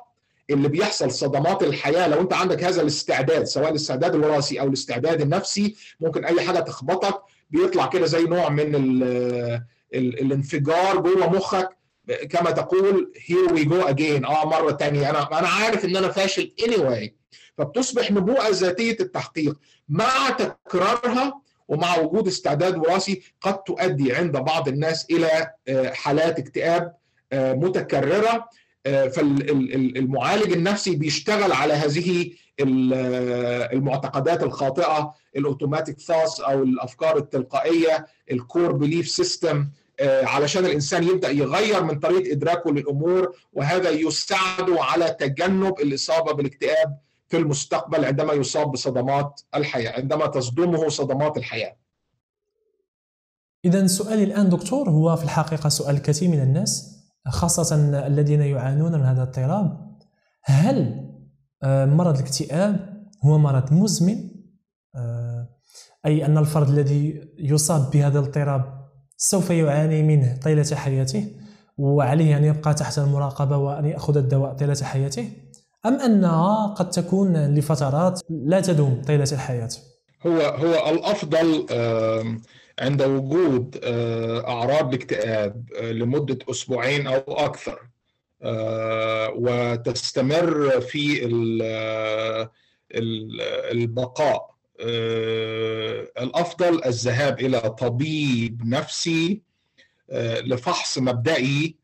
[0.49, 2.07] اللي بيحصل صدمات الحياة.
[2.07, 7.21] لو أنت عندك هذا الاستعداد سواء الاستعداد الوراثي أو الاستعداد النفسي ممكن أي حاجة تخبطك
[7.49, 9.03] بيطلع كده زي نوع من ال
[9.93, 11.69] ال الانفجار جوه مخك.
[12.29, 16.51] كما تقول here we go again آه مرة ثانية أنا أنا عارف إن أنا فاشل
[16.65, 17.09] anyway.
[17.57, 19.59] فبتصبح نبوءة ذاتية التحقيق.
[19.89, 25.53] مع تكرارها ومع وجود استعداد وراثي قد تؤدي عند بعض الناس إلى
[25.93, 26.93] حالات اكتئاب
[27.33, 28.49] متكررة
[28.85, 32.31] فالمعالج النفسي بيشتغل على هذه
[33.73, 39.69] المعتقدات الخاطئة ال automatic thoughts أو الأفكار التلقائية ال core belief system
[40.01, 46.97] علشان الإنسان يبدأ يغير من طريقة إدراكه للأمور وهذا يساعده على تجنب الإصابة بالاكتئاب
[47.29, 51.75] في المستقبل عندما يصاب بصدمات الحياة عندما تصدمه صدمات الحياة.
[53.65, 57.75] اذا سؤالي الآن دكتور هو في الحقيقة سؤال الكثير من الناس خاصة
[58.07, 59.97] الذين يعانون من هذا الاضطراب
[60.43, 61.09] هل
[61.63, 64.29] مرض الاكتئاب هو مرض مزمن؟
[66.05, 71.35] أي أن الفرد الذي يصاب بهذا الاضطراب سوف يعاني منه طيلة حياته
[71.77, 75.31] وعليه أن يبقى تحت المراقبة وأن يأخذ الدواء طيلة حياته؟
[75.85, 79.69] أم أنها قد تكون لفترات لا تدوم طيلة الحياة؟
[80.27, 81.65] هو هو الأفضل
[82.79, 83.79] عند وجود
[84.47, 87.79] أعراض الاكتئاب لمدة أسبوعين أو أكثر.
[89.35, 91.25] وتستمر في
[93.71, 94.49] البقاء.
[96.19, 99.41] الأفضل الذهاب إلى طبيب نفسي
[100.43, 101.75] لفحص مبدئي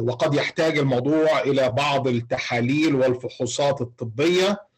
[0.00, 4.68] وقد يحتاج الموضوع إلى بعض التحاليل والفحوصات الطبية.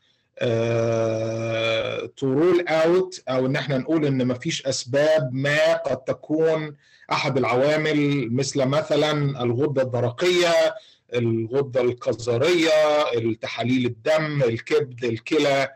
[2.16, 6.76] to rule out أو إن إحنا نقول إن ما فيش أسباب ما قد تكون
[7.12, 10.74] أحد العوامل مثل مثلا الغدة الدرقية
[11.14, 15.68] الغدة القذرية التحاليل الدم الكبد الكلى.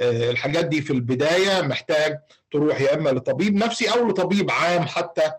[0.00, 2.18] الحاجات دي في البداية محتاج
[2.52, 5.32] تروح يا إما لطبيب نفسي أو لطبيب عام حتى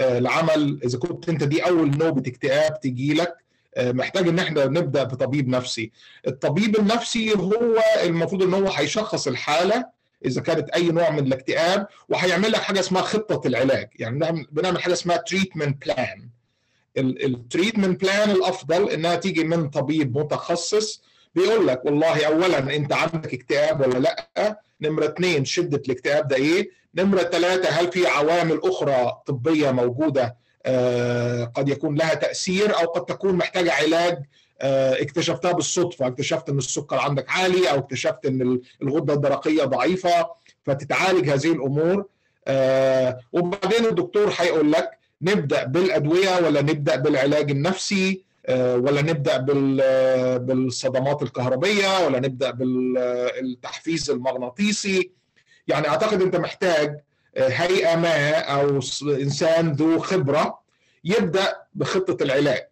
[0.00, 3.34] العمل إذا كنت أنت دي أول نوبه اكتئاب تجي لك
[3.78, 5.92] محتاج إن إحنا نبدأ بطبيب نفسي.
[6.26, 9.84] الطبيب النفسي هو المفروض إن هو هيشخص الحالة
[10.24, 13.88] إذا كانت أي نوع من الاكتئاب وهيعمل لك حاجة اسمها خطة العلاج.
[13.98, 16.28] يعني بنعمل حاجة اسمها treatment plan
[16.98, 21.02] ال treatment plan الأفضل إنها تيجي من طبيب متخصص
[21.34, 26.70] بيقول لك والله اولا أنت عندك اكتئاب ولا لأ؟ نمرة اثنين شدة الاكتئاب ده إيه؟
[26.96, 33.04] نمرة ثلاثة هل في عوامل أخرى طبية موجودة آه قد يكون لها تأثير أو قد
[33.04, 34.18] تكون محتاجة علاج؟
[34.60, 40.26] آه اكتشفتها بالصدفة اكتشفت إن السكر عندك عالي أو اكتشفت إن الغدة الدرقية ضعيفة
[40.64, 42.06] فتتعالج هذه الأمور.
[42.46, 44.90] آه وبعدين الدكتور هيقول لك
[45.22, 49.36] نبدأ بالأدوية ولا نبدأ بالعلاج النفسي؟ ولا نبدأ
[50.36, 55.10] بالصدمات الكهربية ولا نبدأ بالتحفيز المغناطيسي؟
[55.68, 56.96] يعني أعتقد أنت محتاج
[57.36, 60.58] هيئة ما أو إنسان ذو خبرة
[61.04, 62.62] يبدأ بخطة العلاج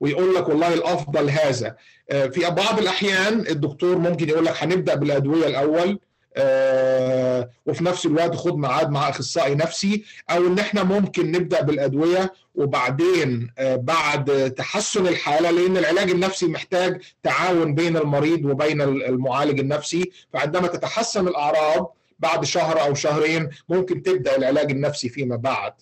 [0.00, 1.76] ويقول لك والله الأفضل هذا.
[2.10, 5.98] في بعض الأحيان الدكتور ممكن يقول لك هنبدأ بالأدوية الأول
[6.36, 12.32] آه وفي نفس الوقت خد ميعاد مع أخصائي نفسي أو إن إحنا ممكن نبدأ بالأدوية
[12.54, 20.10] وبعدين آه بعد تحسن الحالة لأن العلاج النفسي محتاج تعاون بين المريض وبين المعالج النفسي
[20.32, 25.72] فعندما تتحسن الأعراض بعد شهر أو شهرين ممكن تبدأ العلاج النفسي فيما بعد.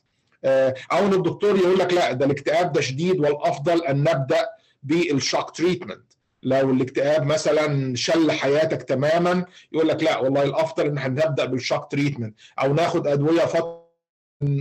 [0.44, 4.48] آه أو ان الدكتور يقول لك لا ده الاكتئاب ده شديد والأفضل أن نبدأ
[4.83, 11.26] بالشوك تريتمنت لو الاكتئاب مثلا شل حياتك تماما يقول لك لا والله الأفضل إن إحنا
[11.26, 13.81] نبدأ بال shock treatment أو ناخد أدوية فترة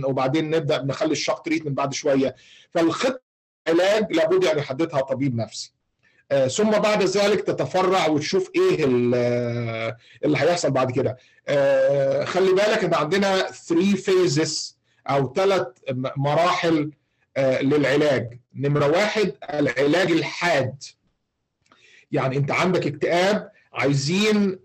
[0.04, 2.34] وبعدين نبدأ نخلي ال shock treatment بعد شوية.
[2.70, 3.20] فالخطة
[3.68, 5.72] العلاج لابد ان يحددها طبيب نفسي.
[5.72, 5.79] آه
[6.48, 11.16] ثم بعد ذلك تتفرع وتشوف إيه اللي هيحصل بعد كده.
[11.48, 15.66] آه خلي بالك إن عندنا 3 phases أو ثلاث
[16.16, 16.90] مراحل
[17.36, 18.38] آه للعلاج.
[18.54, 20.82] نمرة واحد العلاج الحاد.
[22.12, 24.58] يعني أنت عندك اكتئاب عايزين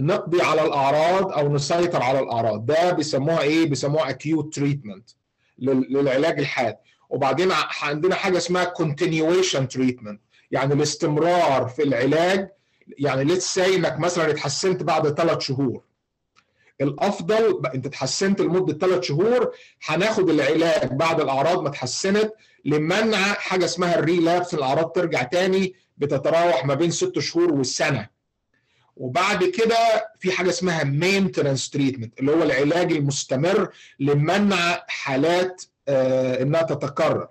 [0.00, 2.66] نقضي على الأعراض أو نسيطر على الأعراض.
[2.66, 5.10] ده بيسموها إيه؟ بيسموها acute treatment
[5.58, 6.76] للعلاج الحاد.
[7.10, 10.25] وبعدين عندنا حاجة اسمها continuation treatment.
[10.50, 12.48] يعني الاستمرار في العلاج
[12.98, 15.82] يعني let's say إنك مثلا اتحسنت بعد ثلاث شهور.
[16.80, 19.52] الأفضل أنت اتحسنت لمدة ثلاث شهور
[19.84, 22.32] هناخد العلاج بعد الأعراض ما اتحسنت
[22.64, 28.08] لمنع حاجة اسمها ال relapse الأعراض ترجع تاني بتتراوح ما بين ست شهور والسنة.
[28.96, 29.76] وبعد كده
[30.18, 37.28] في حاجة اسمها maintenance treatment اللي هو العلاج المستمر لمنع حالات آه إنها تتكرر.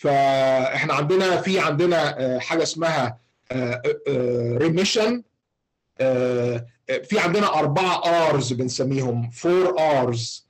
[0.00, 3.18] فاحنا عندنا في عندنا حاجة اسمها
[4.56, 5.22] remission
[7.04, 10.46] في عندنا أربعة Rs بنسميهم four Rs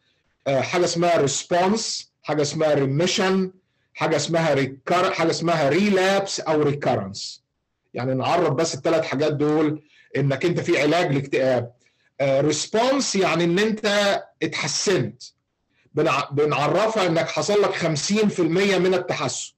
[0.49, 3.53] حاجة اسمها response حاجة اسمها remission
[3.95, 7.43] حاجة اسمها recur حاجة اسمها relapse أو recurrence
[7.95, 9.83] يعني نعرف بس الثلاث حاجات دول
[10.17, 11.73] إنك أنت في علاج لاكتئاب.
[12.23, 13.87] response يعني إن أنت
[14.43, 15.23] اتحسنت.
[16.33, 18.41] بنعرفها إنك حصل لك 50%
[18.79, 19.53] من التحسن.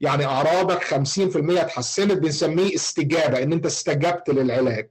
[0.00, 0.92] يعني أعراضك 50%
[1.60, 4.90] اتحسنت بنسميه استجابة إن أنت استجبت للعلاج.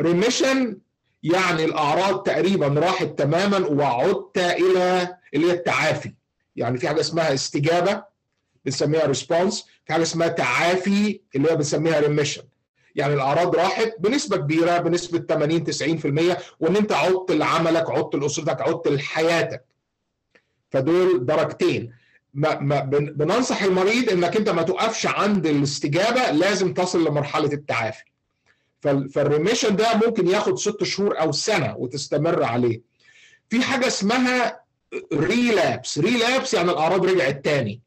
[0.00, 0.78] remission
[1.22, 6.14] يعني الأعراض تقريبا راحت تماما وعدت إلى اللي هي التعافي.
[6.56, 8.04] يعني في حاجة اسمها استجابة
[8.64, 12.42] بنسميها response في حاجة اسمها تعافي اللي هي بنسميها remission
[12.94, 18.88] يعني الأعراض راحت بنسبة كبيرة بنسبة 80 90% وإن أنت عدت لعملك عدت لأسرتك عدت
[18.88, 19.64] لحياتك.
[20.70, 21.92] فدول درجتين.
[22.34, 28.04] ما ما بننصح المريض إنك أنت ما تقفش عند الاستجابة لازم تصل لمرحلة التعافي.
[29.12, 32.80] فال remission ده ممكن ياخد ست شهور أو سنة وتستمر عليه.
[33.48, 34.60] في حاجة اسمها
[35.14, 35.98] relapse.
[35.98, 37.80] relapse يعني الأعراض رجعت تاني.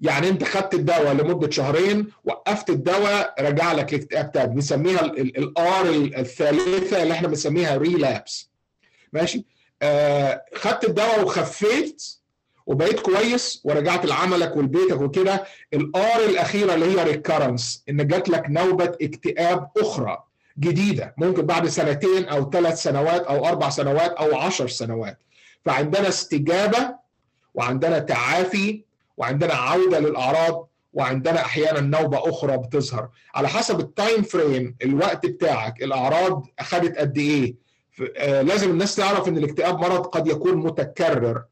[0.00, 4.32] يعني انت خدت الدواء لمدة شهرين وقفت الدواء رجع لك الاكتئاب.
[4.32, 8.50] تاني بنسميها ال R الثالثة اللي إحنا بنسميها relapse
[9.12, 9.44] ماشي؟
[9.82, 12.02] آه خدت الدواء وخفيت
[12.66, 15.44] وبقيت كويس ورجعت لعملك ولبيتك وكده.
[15.74, 20.24] ال R الأخيرة اللي هي recurrence إن جات لك نوبة اكتئاب أخرى
[20.58, 21.14] جديدة.
[21.16, 25.18] ممكن بعد سنتين أو ثلاث سنوات أو أربع سنوات أو عشر سنوات.
[25.64, 26.94] فعندنا استجابة
[27.54, 28.87] وعندنا تعافي
[29.18, 33.08] وعندنا عودة للأعراض وعندنا أحيانا نوبة أخرى بتظهر.
[33.34, 37.54] على حسب ال time frame الوقت بتاعك الأعراض اخذت قد إيه.
[38.42, 41.44] لازم الناس تعرف إن الاكتئاب مرض قد يكون متكرر.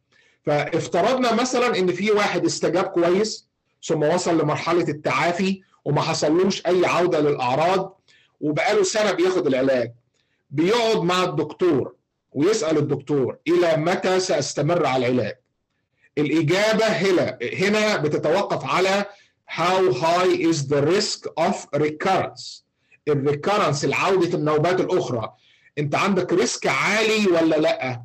[0.46, 3.48] فافترضنا مثلا إن في واحد استجاب كويس
[3.85, 8.00] ثم وصل لمرحلة التعافي وما حصلوش أي عودة للأعراض
[8.40, 9.92] وبقاله سنة بياخد العلاج.
[10.50, 11.94] بيقعد مع الدكتور
[12.33, 15.37] ويسأل الدكتور إلى متى سأستمر على العلاج.
[16.18, 19.05] الإجابة هنا هنا بتتوقف على
[19.50, 22.62] how high is the risk of recurrence.
[23.09, 25.33] ال recurrence العودة النوبات الأخرى.
[25.79, 28.02] أنت عندك risk عالي ولا لأ؟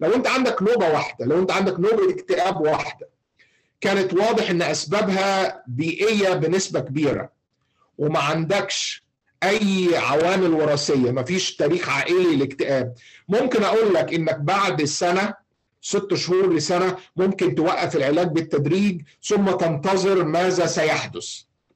[0.00, 3.08] لو أنت عندك نوبة واحدة لو أنت عندك نوبة اكتئاب واحدة
[3.80, 7.30] كانت واضح إن أسبابها بيئية بنسبة كبيرة.
[7.98, 9.04] وما عندكش
[9.42, 12.94] أي عوامل وراثية ما فيش تاريخ عائلي للاكتئاب.
[13.28, 15.34] ممكن أقول لك إنك بعد سنة
[15.80, 21.26] ست شهور لسنة ممكن توقف العلاج بالتدريج ثم تنتظر ماذا سيحدث.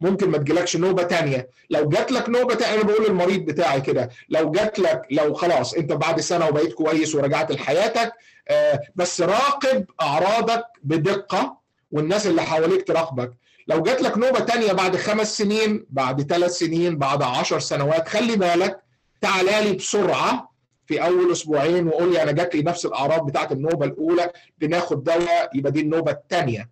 [0.00, 1.48] ممكن ما تجيلكش نوبة تانية.
[1.70, 5.74] لو جات لك نوبة تانية أنا بقول للمريض بتاعي كده لو جات لك لو خلاص
[5.74, 8.12] أنت بعد سنة وبقيت كويس ورجعت لحياتك
[8.48, 11.56] آه بس راقب أعراضك بدقة
[11.90, 13.32] والناس اللي حواليك تراقبك.
[13.68, 18.36] لو جات لك نوبة تانية بعد خمس سنين بعد ثلاث سنين بعد عشر سنوات خلي
[18.36, 18.80] بالك
[19.20, 20.53] تعالى لي بسرعة.
[20.86, 25.50] في أول أسبوعين وقول لي أنا جات لي نفس الأعراض بتاعت النوبة الأولى بناخد دواء
[25.54, 26.70] يبقى دي النوبة الثانية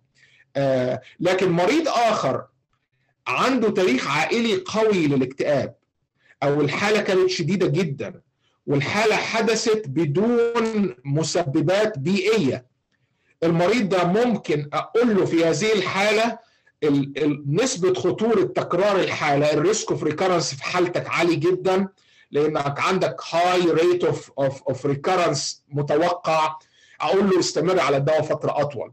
[0.55, 2.43] آه لكن مريض آخر
[3.27, 5.75] عنده تاريخ عائلي قوي للاكتئاب
[6.43, 8.21] أو الحالة كانت شديدة جدا
[8.67, 12.65] والحالة حدثت بدون مسببات بيئية.
[13.43, 16.39] المريض ده ممكن أقول له في هذه الحالة
[17.47, 21.87] نسبة خطوره تكرار الحالة ال risk of recurrence في حالتك عالي جدا.
[22.33, 26.55] لانك عندك high rate of of of recurrence متوقع.
[27.01, 28.91] أقول له استمر على الدواء فترة اطول.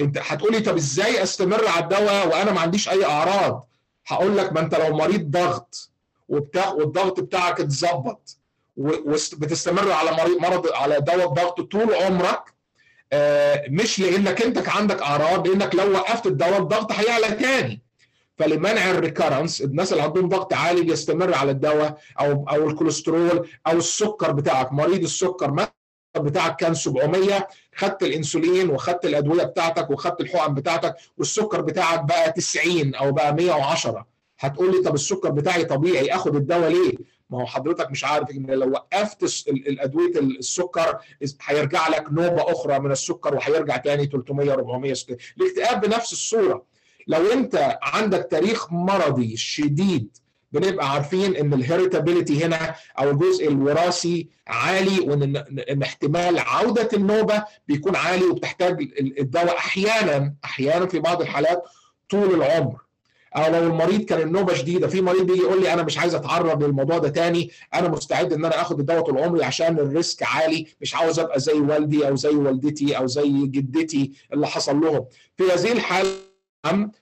[0.00, 3.68] انت هتقول لي طب إزاي استمر على الدواء وأنا ما عنديش اي اعراض؟
[4.06, 5.90] هقول لك ما انت لو مريض ضغط
[6.28, 8.36] وبتاع والضغط بتاعك اتظبط
[8.76, 12.54] وبتستمر على مريض مرض على دواء الضغط طول عمرك
[13.12, 17.82] آه مش لانك انت عندك اعراض لانك لو وقفت الدواء الضغط هيعلى تاني.
[18.44, 23.72] فلمنع ال recurrence الناس اللي عندهم ضغط عالي بيستمر على الدواء أو أو الكوليسترول أو
[23.78, 24.72] السكر بتاعك.
[24.72, 25.66] مريض السكر
[26.16, 32.94] بتاعك كان 700 خدت الإنسولين وخدت الأدوية بتاعتك وخدت الحقن بتاعتك والسكر بتاعك بقى 90
[32.94, 34.06] أو بقى 110
[34.38, 36.92] هتقول لي طب السكر بتاعي طبيعي آخد الدواء ليه؟
[37.30, 40.98] ما هو حضرتك مش عارف إن لو وقفت الادويه السكر
[41.44, 44.94] هيرجع لك نوبة أخرى من السكر وهيرجع تاني 300 400
[45.40, 46.69] الاكتئاب بنفس الصورة.
[47.10, 50.16] لو انت عندك تاريخ مرضي شديد
[50.52, 55.36] بنبقى عارفين إن الهيريتابيليتي هنا أو الجزء الوراثي عالي وإن
[55.70, 61.62] إن احتمال عودة النوبة بيكون عالي وبتحتاج الدواء أحيانا أحيانا في بعض الحالات
[62.10, 62.76] طول العمر.
[63.36, 66.64] أو لو المريض كان النوبة شديدة في مريض بيجي يقول لي أنا مش عايز أتعرض
[66.64, 70.94] للموضوع ده تاني أنا مستعد إن أنا آخد الدواء طول عمري عشان الريسك عالي مش
[70.94, 75.04] عاوز أبقى زي والدي أو زي والدتي أو زي جدتي اللي حصل لهم.
[75.36, 76.29] في هذه الحالة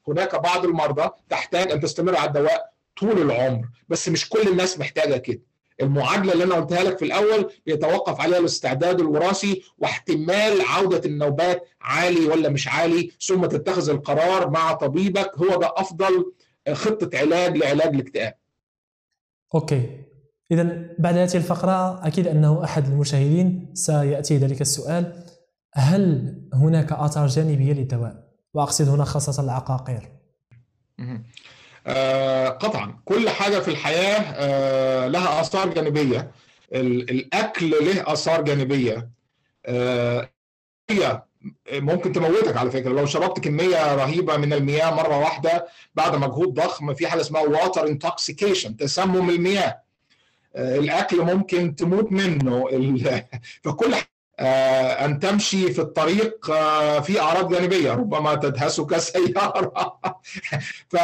[0.09, 5.16] هناك بعض المرضى تحتاج أن تستمر على الدواء طول العمر بس مش كل الناس محتاجة
[5.16, 5.40] كده
[5.80, 12.26] المعادلة اللي أنا قلتها لك في الأول بيتوقف عليها الاستعداد الوراثي واحتمال عودة النوبات عالي
[12.26, 16.32] ولا مش عالي ثم تتخذ القرار مع طبيبك هو ده أفضل
[16.72, 18.34] خطة علاج لعلاج الاكتئاب.
[19.54, 20.04] أوكي
[20.50, 25.24] اذا بعد هذه الفقرة أكيد أنه أحد المشاهدين سيأتي ذلك السؤال
[25.74, 28.27] هل هناك آثار جانبية للدواء؟
[28.59, 30.09] وأقصد هنا خاصه العقاقير.
[31.86, 32.98] آه قطعا.
[33.04, 36.30] كل حاجة في الحياة آه لها آثار جانبية.
[36.72, 39.11] الأكل له آثار جانبية.
[39.66, 40.30] آه
[40.90, 41.22] هي
[41.72, 42.90] ممكن تموتك على فكرة.
[42.90, 47.86] لو شربت كمية رهيبة من المياه مرة واحدة بعد مجهود ضخم في حاجة اسمها واتر
[47.86, 49.82] انتوكسيكيشن تسمم المياه.
[50.56, 52.64] الأكل ممكن تموت منه.
[53.62, 53.94] فكل
[54.41, 59.99] آه أن تمشي في الطريق آه في أعراض جانبية ربما تدهسك سيارة.
[60.89, 60.97] ف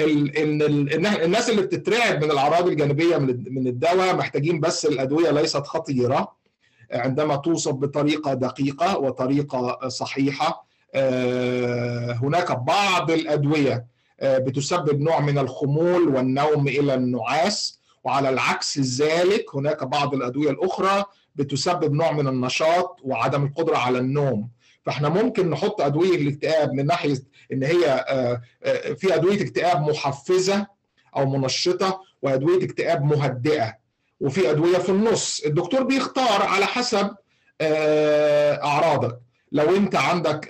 [0.00, 3.16] الناس اللي بتترعب من الأعراض الجانبية
[3.50, 6.32] من الدواء محتاجين بس الأدوية ليست خطيرة.
[6.92, 13.86] عندما توصف بطريقة دقيقة وطريقة صحيحة آه هناك بعض الأدوية
[14.22, 17.84] بتسبب نوع من الخمول والنوم إلى النعاس.
[18.04, 21.04] وعلى العكس ذلك هناك بعض الأدوية الأخرى
[21.34, 24.48] بتسبب نوع من النشاط وعدم القدرة على النوم.
[24.82, 27.18] فإحنا ممكن نحط أدوية الاكتئاب من ناحية
[27.52, 28.06] إن هي
[28.96, 30.66] في أدوية اكتئاب محفزة
[31.16, 33.74] أو منشطة وأدوية اكتئاب مهدئة
[34.20, 35.40] وفي أدوية في النص.
[35.46, 37.10] الدكتور بيختار على حسب
[37.62, 39.18] أعراضك.
[39.52, 40.48] لو أنت عندك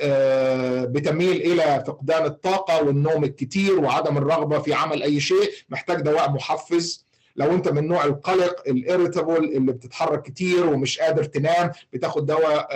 [0.91, 7.07] بتميل إلى فقدان الطاقة والنوم الكتير وعدم الرغبة في عمل أي شيء محتاج دواء محفز.
[7.37, 12.69] لو انت من نوع القلق الاريتابل اللي بتتحرك كتير ومش قادر تنام بتاخد دواء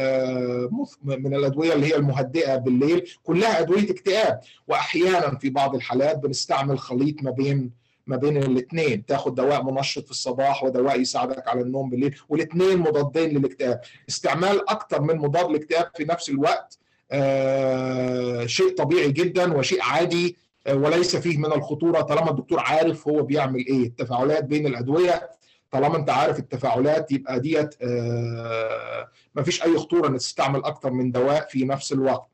[1.03, 3.11] من الأدوية اللي هي المهدئة بالليل.
[3.23, 4.41] كلها أدوية اكتئاب.
[4.69, 7.71] واحيانا في بعض الحالات بنستعمل خليط ما بين
[8.07, 12.15] ما بين الاثنين تاخد دواء منشط في الصباح ودواء يساعدك على النوم بالليل.
[12.29, 13.81] والاثنين مضادين للاكتئاب.
[14.09, 16.79] استعمال أكثر من مضاد للاكتئاب في نفس الوقت
[17.11, 20.37] آه شيء طبيعي جدا وشيء عادي
[20.71, 23.87] وليس فيه من الخطورة طالما الدكتور عارف هو بيعمل إيه.
[23.87, 25.31] التفاعلات بين الأدوية
[25.71, 31.13] طالما أنت عارف التفاعلات يبقى ديت آه ما فيش أي خطورة ان تستعمل أكتر من
[31.13, 32.27] دواء في نفس الوقت.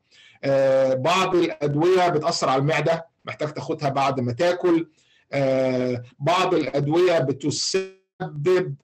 [0.43, 4.87] آه بعض الأدوية بتأثر على المعدة محتاج تاخدها بعد ما تاكل.
[5.33, 8.75] آه بعض الأدوية بتسبب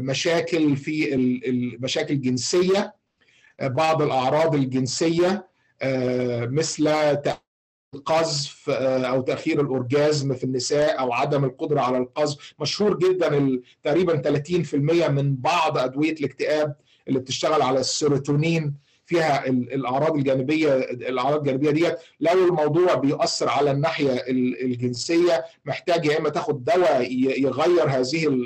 [0.00, 1.14] مشاكل في
[1.48, 2.94] المشاكل الجنسيه
[3.62, 5.46] بعض الأعراض الجنسية
[6.50, 6.88] مثل
[7.94, 12.54] القذف أو تأخير الأورجازم في النساء أو عدم القدرة على القذف.
[12.60, 14.74] مشهور جدا تقريبا 30%
[15.08, 16.76] من بعض أدوية الاكتئاب
[17.08, 18.84] اللي بتشتغل على السيروتونين.
[19.06, 24.24] فيها الأعراض الجانبية الأعراض الجانبية ديت لو الموضوع بيؤثر على الناحية
[24.64, 28.38] الجنسية محتاج يا إما تاخد دواء يغير هذه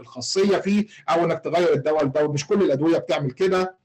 [0.00, 3.60] الخاصية فيه أو إنك تغير الدواء لدواء مش كل الأدوية بتعمل كده.
[3.60, 3.77] آه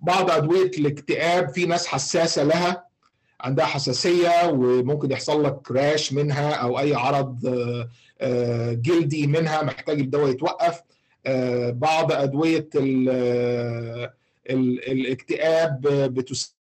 [0.00, 2.84] بعض أدوية الاكتئاب في ناس حساسة لها
[3.40, 7.88] عندها حساسية وممكن يحصل لك راش منها أو أي عرض آه
[8.20, 10.82] آه جلدي منها محتاج الدواء يتوقف.
[11.72, 13.08] بعض أدوية ال
[14.50, 15.80] ال الاكتئاب
[16.14, 16.52] بتسبب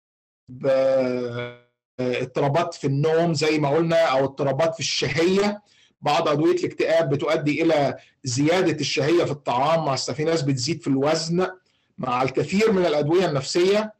[1.99, 5.61] اضطرابات في النوم زي ما قلنا أو اضطرابات في الشهية.
[6.01, 11.47] بعض أدوية الاكتئاب بتؤدي إلى زيادة الشهية في الطعام مع في ناس بتزيد في الوزن.
[11.99, 13.93] مع الكثير من الأدوية النفسية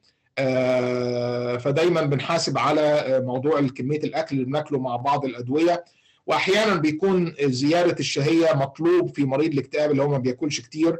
[1.60, 5.86] فدايما بنحاسب على موضوع كمية الأكل اللي بناكله مع بعض الأدوية.
[6.28, 11.00] واحيانا بيكون زياده الشهية مطلوب في مريض الاكتئاب اللي هو ما بياكلش كتير.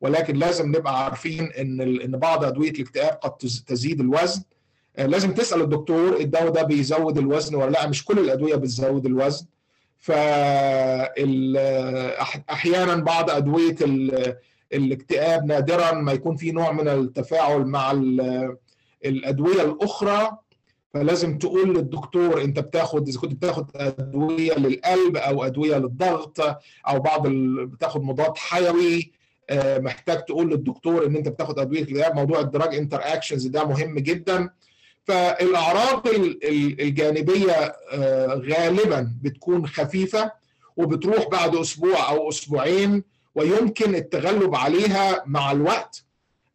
[0.00, 3.32] ولكن لازم نبقى عارفين إن إن بعض أدوية الاكتئاب قد
[3.66, 4.42] تزيد الوزن.
[4.98, 9.46] لازم تسأل الدكتور الدواء ده بيزود الوزن ولا لأ؟ مش كل الأدوية بتزود الوزن.
[9.98, 10.10] ف
[12.50, 13.76] أحيانا بعض أدوية
[14.72, 17.90] الاكتئاب نادرا ما يكون في نوع من التفاعل مع
[19.04, 20.36] الأدوية الأخرى.
[20.94, 26.40] فلازم تقول للدكتور أنت بتاخد إذا كنت بتاخد أدوية للقلب أو أدوية للضغط
[26.88, 27.66] أو بعض ال...
[27.66, 29.12] بتاخد مضاد حيوي
[29.52, 34.50] محتاج تقول للدكتور إن أنت بتاخد أدوية الاكتئاب موضوع ال drug interactions ده مهم جدا.
[35.04, 36.08] فالأعراض
[36.80, 37.76] الجانبية
[38.28, 40.32] غالبا بتكون خفيفة
[40.76, 43.04] وبتروح بعد أسبوع أو أسبوعين
[43.36, 46.04] ويمكن التغلب عليها مع الوقت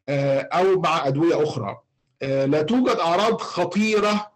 [0.09, 1.81] أو مع أدوية أخرى.
[2.21, 4.31] لا توجد أعراض خطيرة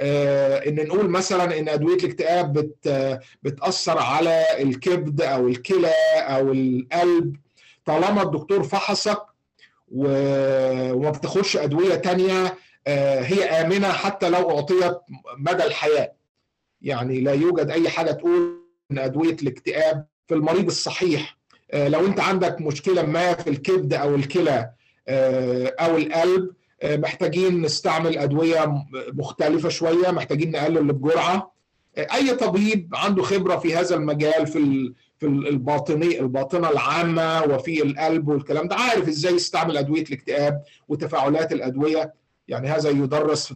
[0.00, 7.36] إن نقول مثلا إن أدوية الاكتئاب بت بتأثر على الكبد أو الكلى أو القلب.
[7.84, 9.22] طالما الدكتور فحصك
[9.92, 12.58] وما بتاخدش أدوية تانية
[13.22, 14.98] هي آمنة حتى لو أعطيت
[15.38, 16.12] مدى الحياة.
[16.82, 21.37] يعني لا يوجد أي حاجة تقول إن أدوية الاكتئاب في المريض الصحيح.
[21.74, 24.70] لو انت عندك مشكلة ما في الكبد أو الكلى
[25.80, 26.50] أو القلب
[26.84, 31.52] محتاجين نستعمل أدوية مختلفة شوية محتاجين نقلل الجرعة.
[31.98, 38.68] أي طبيب عنده خبرة في هذا المجال في في الباطني الباطنة العامة وفي القلب والكلام
[38.68, 42.14] ده عارف إزاي يستعمل أدوية الاكتئاب وتفاعلات الأدوية.
[42.48, 43.54] يعني هذا يدرس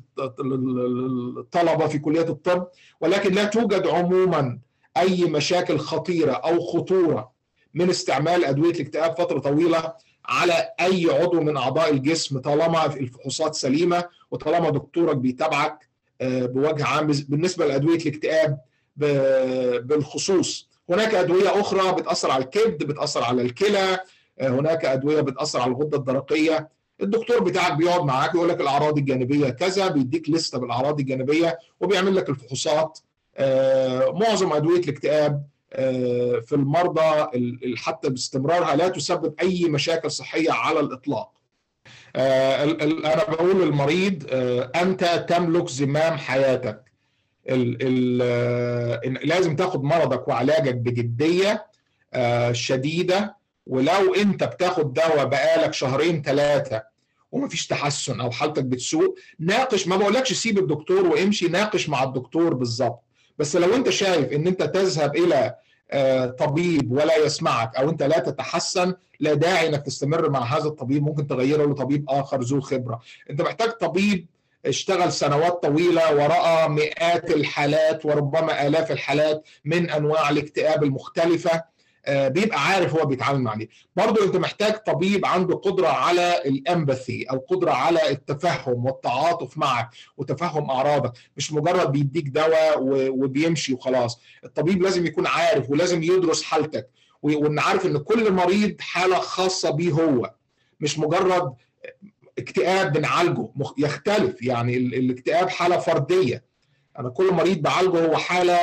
[1.38, 2.66] الطلبة في كلية الطب
[3.00, 4.58] ولكن لا توجد عموما
[4.96, 7.31] أي مشاكل خطيرة أو خطورة.
[7.74, 9.92] من استعمال أدوية الاكتئاب فترة طويلة
[10.24, 15.88] على أي عضو من أعضاء الجسم طالما الفحوصات سليمة وطالما دكتورك بيتابعك
[16.22, 17.06] بوجه عام.
[17.06, 18.58] بالنسبة لأدوية الاكتئاب
[19.86, 24.00] بالخصوص هناك أدوية أخرى بتأثر على الكبد بتأثر على الكلى
[24.40, 26.68] هناك أدوية بتأثر على الغدة الدرقية.
[27.02, 32.28] الدكتور بتاعك بيقعد معاك يقول لك الأعراض الجانبية كذا بيديك لستة بالأعراض الجانبية وبيعمل لك
[32.28, 32.98] الفحوصات.
[34.20, 35.42] معظم أدوية الاكتئاب
[36.46, 37.26] في المرضى
[37.76, 41.32] حتى باستمرارها لا تسبب أي مشاكل صحية على الإطلاق.
[42.16, 44.26] أنا بقول للمريض
[44.76, 46.84] أنت تملك زمام حياتك.
[49.24, 51.66] لازم تاخد مرضك وعلاجك بجدية
[52.52, 53.42] شديدة.
[53.66, 56.82] ولو أنت بتاخد دواء بقالك شهرين ثلاثة
[57.32, 63.02] ومفيش تحسن أو حالتك بتسوء ناقش ما بقولكش سيب الدكتور وامشي ناقش مع الدكتور بالظبط.
[63.38, 65.54] بس لو أنت شايف إن أنت تذهب إلى
[66.38, 71.26] طبيب ولا يسمعك أو أنت لا تتحسن لا داعي إنك تستمر مع هذا الطبيب ممكن
[71.26, 73.00] تغيره لطبيب آخر ذو خبرة.
[73.30, 74.26] أنت محتاج طبيب
[74.66, 81.71] اشتغل سنوات طويلة وراى مئات الحالات وربما آلاف الحالات من أنواع الاكتئاب المختلفة.
[82.08, 87.38] بيبقى عارف هو بيتعامل مع إيه برضه انت محتاج طبيب عنده قدرة على الإمباثي أو
[87.38, 91.12] قدرة على التفهم والتعاطف معك وتفهم أعراضك.
[91.36, 92.78] مش مجرد بيديك دواء
[93.10, 94.20] وبيمشي وخلاص.
[94.44, 96.90] الطبيب لازم يكون عارف ولازم يدرس حالتك
[97.22, 100.34] وإن عارف إن كل مريض حالة خاصة بيه هو.
[100.80, 101.54] مش مجرد
[102.38, 103.48] اكتئاب بنعالجه
[103.78, 104.42] يختلف.
[104.42, 106.44] يعني الاكتئاب حالة فردية.
[106.98, 108.58] أنا كل مريض بعالجه هو حالة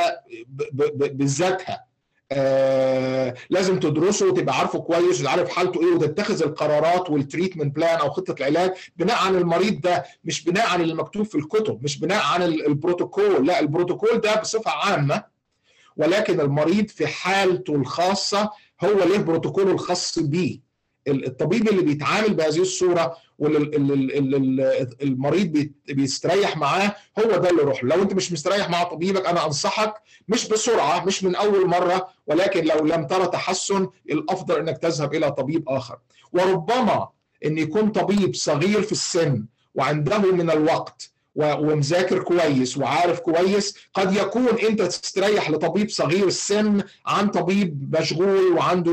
[0.95, 1.88] بذاتها
[2.31, 8.09] آه لازم تدرسه وتبقى عارفه كويس وتعرف حالته إيه وتتخذ القرارات وال treatment plan أو
[8.09, 12.23] خطة العلاج بناء عن المريض ده مش بناء عن اللي مكتوب في الكتب مش بناء
[12.25, 15.23] عن البروتوكول لا البروتوكول ده بصفة عامة
[15.97, 18.49] ولكن المريض في حالته الخاصة
[18.83, 20.68] هو له بروتوكوله الخاص بيه.
[21.11, 23.17] الطبيب اللي بيتعامل بهذه الصورة
[25.01, 29.93] والمريض بيستريح معاه هو ده اللي روح لو انت مش مستريح مع طبيبك أنا أنصحك
[30.27, 35.31] مش بسرعة مش من أول مرة ولكن لو لم ترى تحسن الأفضل إنك تذهب إلى
[35.31, 35.97] طبيب آخر.
[36.33, 37.07] وربما
[37.45, 39.45] إن يكون طبيب صغير في السن
[39.75, 43.75] وعنده من الوقت ومذاكر كويس وعارف كويس.
[43.93, 48.91] قد يكون انت تستريح لطبيب صغير السن عن طبيب مشغول وعنده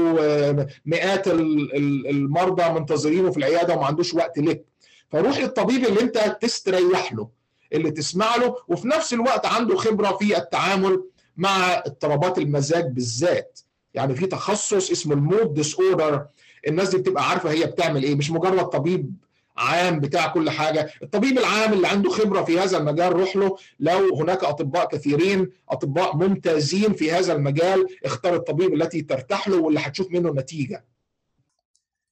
[0.87, 4.65] مئات المرضى منتظرينه في العيادة وما عندوش وقت لك
[5.11, 7.29] فروح للطبيب اللي انت تستريح له
[7.73, 11.05] اللي تسمع له وفي نفس الوقت عنده خبرة في التعامل
[11.37, 13.61] مع اضطرابات المزاج بالذات.
[13.95, 16.27] يعني في تخصص اسمه ال mood disorder
[16.69, 18.15] الناس دي بتبقى عارفة هي بتعمل إيه.
[18.15, 19.13] مش مجرد طبيب
[19.59, 20.89] عام بتاع كل حاجة.
[21.03, 23.57] الطبيب العام اللي عنده خبرة في هذا المجال روح له.
[23.81, 29.81] لو هناك أطباء كثيرين أطباء ممتازين في هذا المجال اختار الطبيب التي ترتاح له واللي
[29.81, 30.85] هتشوف منه نتيجة.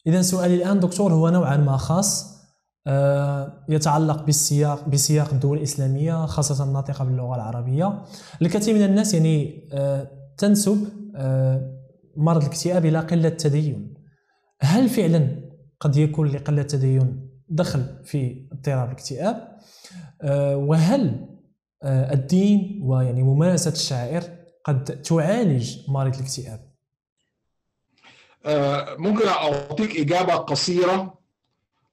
[0.06, 2.34] اذا سؤالي الآن دكتور هو نوعا ما خاص
[3.68, 8.02] يتعلق بالسياق بسياق الدول الإسلامية خاصة الناطقة باللغة العربية.
[8.42, 9.68] الكثير من الناس يعني
[10.38, 10.88] تنسب
[12.16, 13.94] مرض الاكتئاب إلى قلة تدين.
[14.60, 15.40] هل فعلا
[15.80, 17.23] قد يكون لقلة تدين
[17.54, 19.58] دخل في اضطراب الاكتئاب
[20.54, 21.26] وهل
[21.84, 24.22] الدين ويعني ممارسة الشعائر
[24.64, 26.74] قد تعالج مريض الاكتئاب؟
[28.98, 31.18] ممكن أعطيك إجابة قصيرة.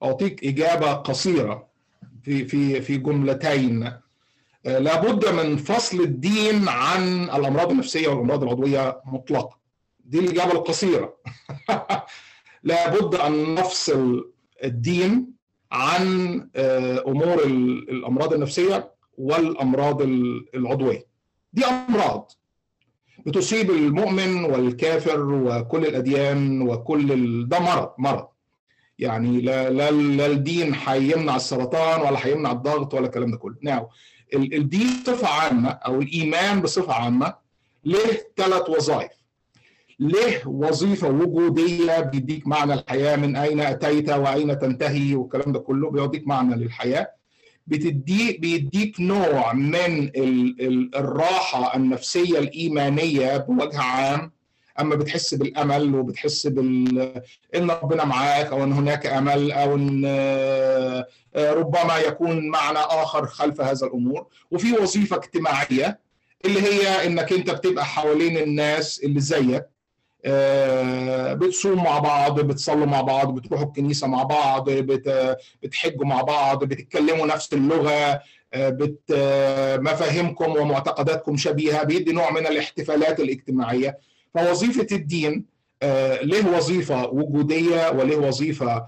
[0.02, 1.68] أعطيك إجابة قصيرة
[2.22, 3.92] في في في جملتين.
[4.64, 9.58] لابد من فصل الدين عن الأمراض النفسية والأمراض العضوية مطلقا.
[10.04, 11.14] دي الإجابة القصيرة.
[12.62, 14.32] لابد أن نفصل
[14.64, 15.41] الدين
[15.72, 16.02] عن
[17.06, 20.02] أمور الأمراض النفسية والأمراض
[20.54, 21.06] العضوية.
[21.52, 22.32] دي أمراض
[23.26, 27.48] بتصيب المؤمن والكافر وكل الأديان وكل ال...
[27.48, 28.26] ده مرض مرض.
[28.98, 33.54] يعني لا لا, لا الدين هيمنع السرطان ولا هيمنع الضغط ولا الكلام ده كله.
[33.62, 33.88] ناو
[34.34, 37.34] الدين بصفة عامة أو الإيمان بصفة عامة
[37.84, 37.98] له
[38.36, 39.12] ثلاث وظائف.
[40.08, 46.26] له وظيفة وجودية بيديك معنى الحياة؟ من أين أتيت وأين تنتهي؟ والكلام ده كله بيوديك
[46.26, 47.10] معنى للحياة.
[47.66, 50.10] بتديك بيديك نوع من
[50.94, 54.32] الراحة النفسية الإيمانية بوجه عام.
[54.80, 57.22] أما بتحس بالأمل وبتحس بال
[57.54, 60.04] إن ربنا معاك أو إن هناك أمل أو إن
[61.36, 64.26] ربما يكون معنى آخر خلف هذا الأمور.
[64.50, 66.00] وفي وظيفة اجتماعية
[66.44, 69.64] اللي هي إنك أنت بتبقى حوالين الناس اللي زيك.
[71.36, 74.70] بتصوم مع بعض بتصلوا مع بعض بتروحوا الكنيسة مع بعض
[75.62, 78.20] بتحجوا مع بعض بتتكلموا نفس اللغة
[78.56, 79.12] بت
[79.80, 83.98] مفاهيمكم ومعتقداتكم شبيهة بيدي نوع من الاحتفالات الاجتماعية.
[84.34, 85.44] فوظيفة الدين
[86.22, 88.86] له وظيفة وجودية وله وظيفة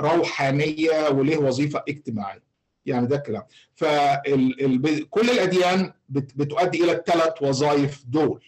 [0.00, 2.42] روحانية وله وظيفة اجتماعية.
[2.86, 3.42] يعني ده الكلام.
[3.74, 8.40] فكل الأديان بتؤدي إلى الثلاث وظائف دول.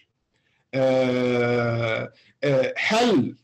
[2.78, 3.36] هل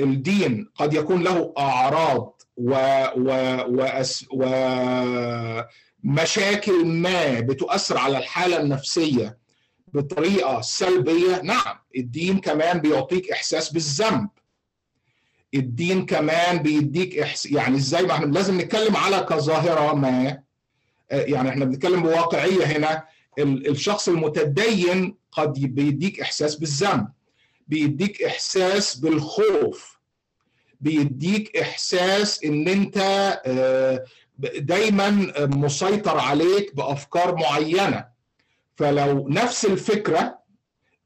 [0.00, 2.42] الدين قد يكون له أعراض
[6.04, 9.38] ومشاكل ما بتؤثر على الحالة النفسية
[9.94, 14.28] بطريقة سلبية نعم الدين كمان بيعطيك إحساس بالذنب.
[15.54, 17.46] الدين كمان بيديك إحس...
[17.46, 20.42] يعني إزاي ما إحنا لازم نتكلم على كظاهرة ما
[21.10, 23.04] يعني إحنا بنتكلم بواقعية هنا
[23.38, 27.08] الشخص المتدين قد بيديك إحساس بالذنب
[27.68, 29.98] بيديك إحساس بالخوف
[30.80, 32.98] بيديك إحساس إن أنت
[34.38, 38.04] دايما مسيطر عليك بأفكار معينة.
[38.76, 40.38] فلو نفس الفكرة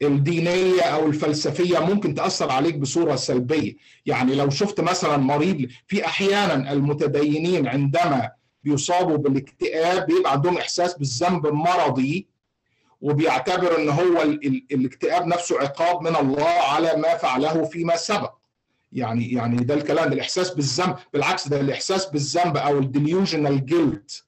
[0.02, 3.76] الدينية أو الفلسفية ممكن تأثر عليك بصورة سلبية.
[4.06, 8.30] يعني لو شفت مثلا مريض في أحيانا المتدينين عندما
[8.70, 12.26] بيصابوا بالاكتئاب بيبقى عندهم إحساس بالذنب المرضي
[13.00, 14.22] وبيعتبر إن هو
[14.72, 18.32] الاكتئاب نفسه عقاب من الله على ما فعله فيما سبق.
[18.92, 20.96] يعني يعني ده الكلام ده الإحساس بالذنب.
[21.12, 24.24] بالعكس ده الإحساس بالذنب أو ال delusional guilt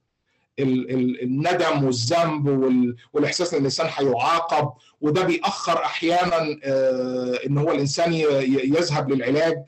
[0.58, 2.48] الندم والذنب
[3.12, 4.72] والإحساس إن الإنسان هيعاقب.
[5.00, 6.38] وده بيأخر أحيانا
[7.46, 8.12] إن هو الإنسان
[8.74, 9.64] يذهب للعلاج.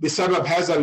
[0.00, 0.78] بسبب هذا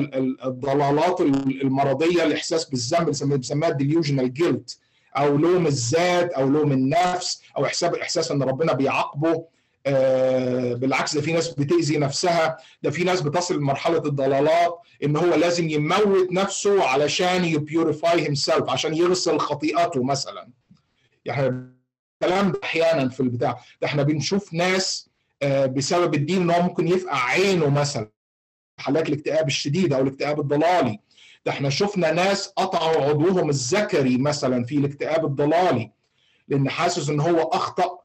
[0.46, 4.78] الضلالات المرضية الإحساس بالذنب اللي بنسميها الديليوجنال جيلت
[5.18, 9.46] أو لوم الذات أو لوم النفس أو حساب إحساس إن ربنا بيعاقبه.
[9.86, 15.36] آه بالعكس ده في ناس بتأذي نفسها ده في ناس بتصل لمرحلة الضلالات إن هو
[15.36, 20.50] لازم يموت نفسه علشان ي purify himself عشان يغسل خطيئته مثلا.
[21.26, 21.74] يعني
[22.24, 23.62] الكلام ده أحيانا في البتاع.
[23.82, 25.11] ده إحنا بنشوف ناس آه
[25.44, 28.12] بسبب الدين إن هو ممكن يفقع عينه مثلا
[28.78, 31.00] حالات الاكتئاب الشديد أو الاكتئاب الضلالي.
[31.46, 35.92] ده إحنا شفنا ناس قطعوا عضوهم الذكري مثلا في الاكتئاب الضلالي
[36.48, 38.00] لأن حاسس إن هو أخطأ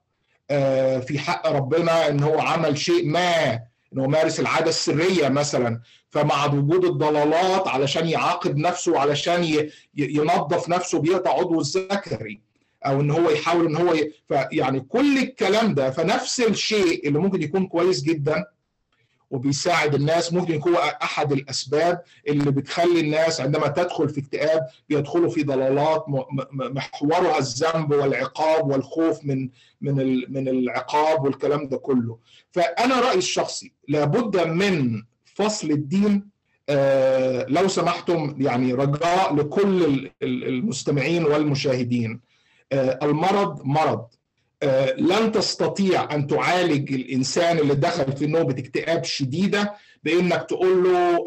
[1.00, 3.52] في حق ربنا إن هو عمل شيء ما
[3.92, 5.80] إن هو مارس العادة السرية مثلا.
[6.10, 12.40] فمع وجود الضلالات علشان يعاقب نفسه علشان ينظف نفسه بيقطع عضو الذكري.
[12.86, 14.12] أو إن هو يحاول إن هو ي...
[14.52, 18.44] يعني كل الكلام ده فنفس الشيء اللي ممكن يكون كويس جدا
[19.30, 25.42] وبيساعد الناس ممكن يكون أحد الأسباب اللي بتخلي الناس عندما تدخل في اكتئاب بيدخلوا في
[25.42, 26.04] ضلالات
[26.52, 29.48] محورها الذنب والعقاب والخوف من
[29.80, 29.96] من
[30.32, 32.18] من العقاب والكلام ده كله.
[32.50, 35.02] فأنا رأيي الشخصي لابد من
[35.34, 36.28] فصل الدين
[36.68, 42.20] آه لو سمحتم يعني رجاء لكل المستمعين والمشاهدين.
[42.72, 44.06] المرض مرض.
[44.98, 51.24] لن تستطيع أن تعالج الإنسان اللي دخل في نوبه اكتئاب شديدة بإنك تقول له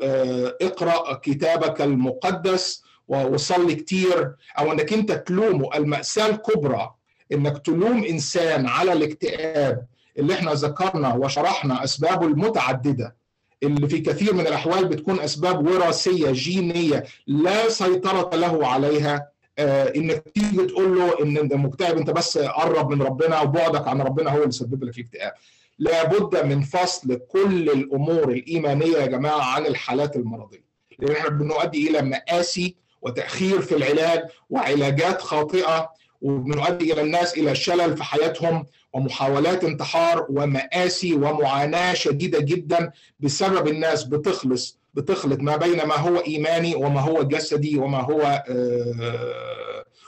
[0.62, 5.70] اقرأ كتابك المقدس وصلي كتير أو إنك أنت تلومه.
[5.76, 6.92] المأساة الكبرى
[7.32, 9.86] إنك تلوم إنسان على الاكتئاب
[10.20, 13.16] اللي إحنا ذكرنا وشرحنا أسبابه المتعددة
[13.64, 19.30] اللي في كثير من الأحوال بتكون أسباب وراثية جينية لا سيطرة له عليها.
[19.60, 24.32] انك تيجي تقول له إن أنت مكتئب أنت بس قرب من ربنا وبعدك عن ربنا
[24.32, 25.34] هو اللي سبب لك الاكتئاب.
[25.80, 30.64] لابد من فصل كل الأمور الإيمانية يا جماعة عن الحالات المرضية.
[31.00, 35.90] لأن إحنا بنؤدي إلى مآسي وتأخير في العلاج وعلاجات خاطئة
[36.22, 44.04] وبنؤدي إلى الناس إلى شلل في حياتهم ومحاولات انتحار ومآسي ومعاناة شديدة جدا بسبب الناس
[44.04, 48.44] بتخلص بتخلط ما بين ما هو إيماني وما هو جسدي وما هو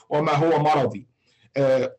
[0.09, 1.07] وما هو مرضي.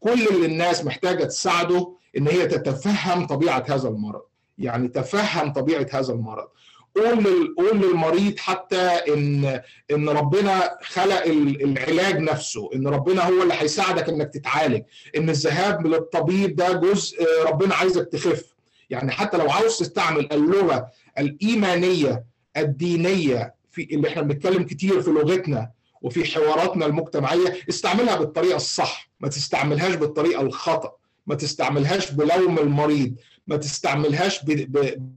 [0.01, 4.23] كل اللي الناس محتاجة تساعده إن هي تتفهم طبيعة هذا المرض.
[4.59, 6.49] يعني تفهم طبيعة هذا المرض.
[6.97, 9.61] قول قول للمريض حتى إن
[9.91, 12.71] إن ربنا خلق العلاج نفسه.
[12.75, 14.83] إن ربنا هو اللي هيساعدك إنك تتعالج.
[15.17, 17.17] إن الذهاب للطبيب ده جزء
[17.47, 18.55] ربنا عايزك تخف.
[18.91, 22.25] يعني حتى لو عاوز تستعمل اللغة الإيمانية
[22.57, 25.71] الدينية في اللي إحنا بنتكلم كتير في لغتنا
[26.03, 30.93] وفي حواراتنا المجتمعية استعملها بالطريقة الصح ما تستعملهاش بالطريقة الخطأ
[31.27, 33.15] ما تستعملهاش بلوم المريض
[33.47, 34.51] ما تستعملهاش ب...
[34.79, 35.09] ب...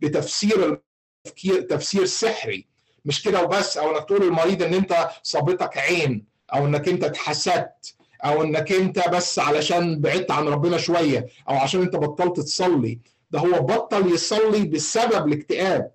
[0.00, 0.80] بتفسير
[1.68, 2.66] تفسير سحري.
[3.04, 6.24] مش كده وبس؟ أو إنك تقول للمريض إن أنت صابتك عين
[6.54, 11.82] أو إنك أنت اتحسدت أو إنك أنت بس علشان بعدت عن ربنا شوية أو عشان
[11.82, 12.98] أنت بطلت تصلي.
[13.30, 15.90] ده هو بطل يصلي بسبب الاكتئاب.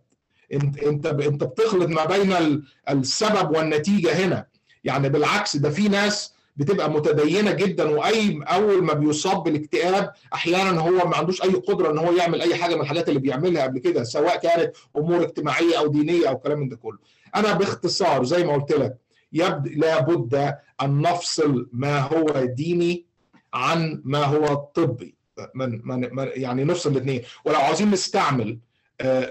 [0.54, 4.46] انت انت إنت بتخلط ما بين السبب والنتيجة هنا.
[4.84, 11.08] يعني بالعكس ده في ناس بتبقى متدينة جدا واي أول ما بيصاب بالاكتئاب أحيانا هو
[11.08, 14.04] ما عندوش أي قدرة إن هو يعمل أي حاجة من الحاجات اللي بيعملها قبل كده
[14.04, 16.98] سواء كانت أمور اجتماعية أو دينية أو كلام من ده كله.
[17.36, 18.98] أنا باختصار زي ما قلت لك
[19.34, 23.06] يبد لابد أن نفصل ما هو ديني
[23.54, 25.16] عن ما هو طبي.
[25.56, 27.22] من من يعني نفصل الاثنين.
[27.46, 28.60] ولو عاوزين نستعمل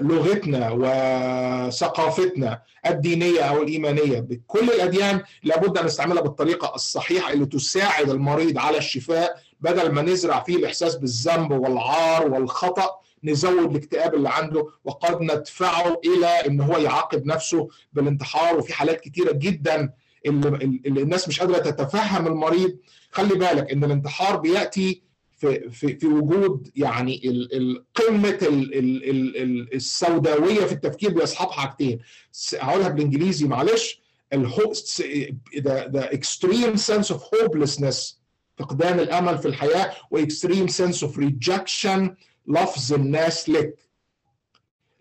[0.01, 4.21] لغتنا وثقافتنا الدينية أو الإيمانية.
[4.21, 10.43] بكل الأديان لابد أن نستعملها بالطريقة الصحيحة اللي تساعد المريض على الشفاء بدل ما نزرع
[10.43, 12.91] فيه الإحساس بالذنب والعار والخطأ
[13.25, 18.57] نزود الاكتئاب اللي عنده وقد ندفعه إلى إن هو يعاقب نفسه بالانتحار.
[18.59, 19.93] وفي حالات كتيرة جدا
[20.27, 22.77] اللي, الناس مش قادرة تتفهم المريض.
[23.11, 25.03] خلي بالك إن الانتحار بيأتي
[25.45, 27.23] في في في وجود يعني
[27.95, 28.39] قمة
[29.75, 31.99] السوداوية في التفكير بيصحبها حاجتين.
[32.61, 34.01] هقولها بالإنجليزي معلش.
[35.59, 38.15] the extreme sense of hopelessness
[38.59, 42.15] فقدان الأمل في الحياة و extreme sense of rejection
[42.47, 43.75] لفظ الناس لك.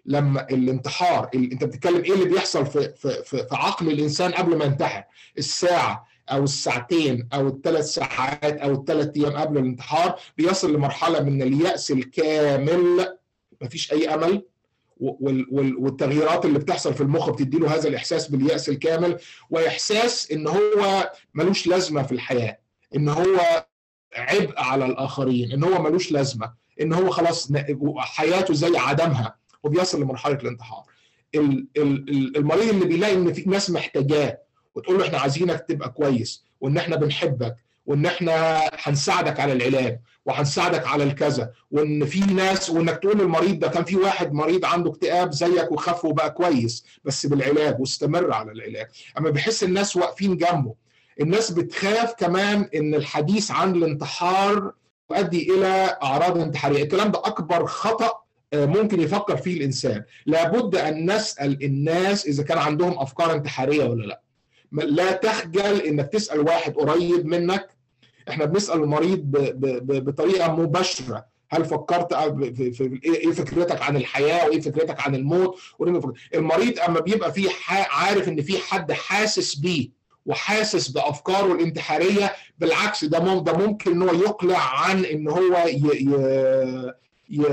[0.06, 5.04] لما الانتحار انت بتتكلم إيه اللي بيحصل في في في عقل الإنسان قبل ما ينتحر؟
[5.38, 6.13] الساعة.
[6.30, 13.18] أو الساعتين أو الثلاث ساعات أو الثلاث أيام قبل الانتحار بيصل لمرحلة من اليأس الكامل.
[13.62, 14.42] مفيش أي أمل.
[15.00, 19.18] والتغييرات اللي بتحصل في المخ بتدي له هذا الإحساس باليأس الكامل
[19.50, 22.60] وإحساس إن هو ملوش لازمة في الحياة
[22.96, 23.66] إن هو
[24.16, 27.52] عبء على الآخرين إن هو ملوش لازمة إن هو خلاص
[27.98, 30.84] حياته زي عدمها وبيصل لمرحلة الانتحار.
[31.36, 34.38] المريض اللي بيلاقي إن في ناس محتاجاه
[34.76, 37.56] وتقول له إحنا عايزينك تبقى كويس وإن إحنا بنحبك
[37.86, 43.68] وإن إحنا هنساعدك على العلاج وهنساعدك على الكذا وإن في ناس وإنك تقول للمريض ده
[43.68, 48.88] كان في واحد مريض عنده اكتئاب زيك وخف وبقى كويس بس بالعلاج واستمر على العلاج.
[49.18, 50.74] أما بيحس الناس واقفين جنبه
[51.22, 54.72] الناس بتخاف كمان إن الحديث عن الانتحار
[55.12, 56.84] يؤدي إلى أعراض انتحارية.
[56.84, 58.12] الكلام ده أكبر خطأ
[58.54, 60.04] ممكن يفكر فيه الإنسان.
[60.26, 64.22] لابد أن نسأل الناس إذا كان عندهم أفكار انتحارية ولا لأ.
[64.74, 67.70] لا تخجل إنك تسأل واحد قريب منك.
[68.30, 71.26] إحنا بنسأل المريض ب ب بطريقة مباشرة.
[71.50, 72.14] هل فكرت
[72.72, 75.60] في, إيه فكرتك عن الحياة وإيه فكرتك عن الموت؟
[76.36, 79.90] المريض أما بيبقى فيه عارف إن في حد حاسس بيه
[80.26, 86.94] وحاسس بأفكاره الانتحارية بالعكس ده ده ممكن إن هو يقلع عن إن هو ي ي
[87.30, 87.44] ي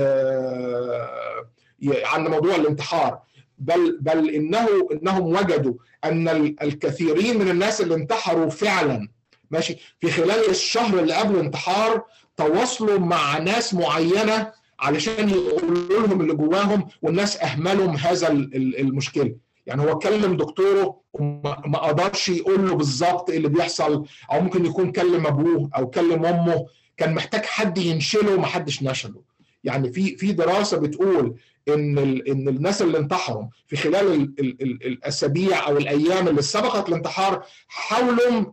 [1.81, 3.19] ي عن موضوع الانتحار.
[3.61, 6.27] بل بل إنه إنهم وجدوا أن
[6.61, 9.07] الكثيرين من الناس اللي انتحروا فعلا
[9.51, 12.03] ماشي في خلال الشهر اللي قبل الانتحار
[12.37, 19.35] تواصلوا مع ناس معينة علشان يقولوا لهم اللي جواهم والناس اهملوا هذا المشكلة.
[19.65, 25.27] يعني هو كلم دكتوره وما قدرش يقول له بالظبط اللي بيحصل أو ممكن يكون كلم
[25.27, 26.65] أبوه أو كلم أمه.
[26.97, 29.21] كان محتاج حد ينشله وما حدش نشله.
[29.63, 31.35] يعني في في دراسة بتقول
[31.69, 31.97] إن
[32.27, 37.45] إن الناس اللي انتحروا في خلال ال ال ال الأسابيع أو الأيام اللي سبقت الانتحار
[37.67, 38.45] حاولوا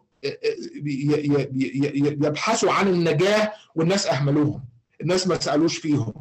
[2.24, 4.64] يبحثوا عن النجاة والناس أهملوهم.
[5.00, 6.14] الناس ما سألوش فيهم.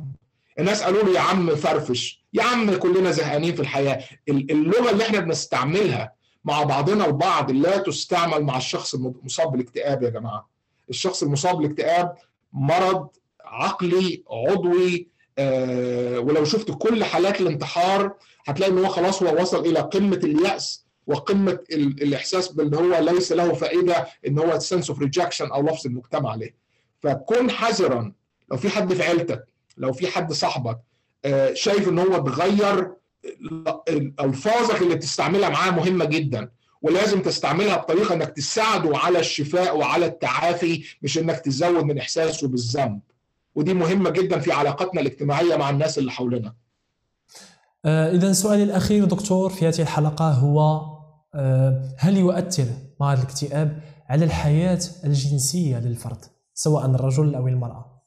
[0.59, 4.03] الناس قالوا له يا عم فرفش يا عم كلنا زهقانين في الحياة.
[4.29, 6.13] اللغة اللي إحنا بنستعملها
[6.45, 10.49] مع بعضنا البعض لا تستعمل مع الشخص المصاب بالاكتئاب يا جماعة.
[10.89, 12.15] الشخص المصاب بالاكتئاب
[12.53, 13.07] مرض
[13.45, 15.16] عقلي عضوي آه
[16.19, 18.13] ولو شفت كل حالات الانتحار
[18.45, 23.53] هتلاقي إن هو خلاص هو وصل إلى قمة اليأس وقمة الإحساس بإن هو ليس له
[23.53, 26.55] فائدة إن هو sense of rejection أو لفظ المجتمع عليه.
[26.99, 28.13] فكن حذرا.
[28.51, 29.45] لو في حد في عيلتك
[29.77, 30.79] لو في حد صاحبك
[31.25, 32.91] آه شايف إن هو اتغير
[34.19, 36.49] ألفاظك اللي بتستعملها معاه مهمة جدا
[36.81, 42.99] ولازم تستعملها بطريقة إنك تساعده على الشفاء وعلى التعافي مش إنك تزود من إحساسه بالذنب.
[43.57, 46.53] ودي مهمة جدا في علاقتنا الاجتماعية مع الناس اللي حولنا.
[47.85, 50.81] آه اذا سؤالي الأخير دكتور في هذه الحلقة هو
[51.35, 52.65] آه هل يؤثر
[52.99, 58.01] مرض الاكتئاب على الحياة الجنسية للفرد سواء الرجل أو المرأة؟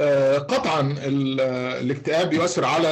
[0.00, 0.94] آه قطعا
[1.80, 2.90] الاكتئاب يؤثر على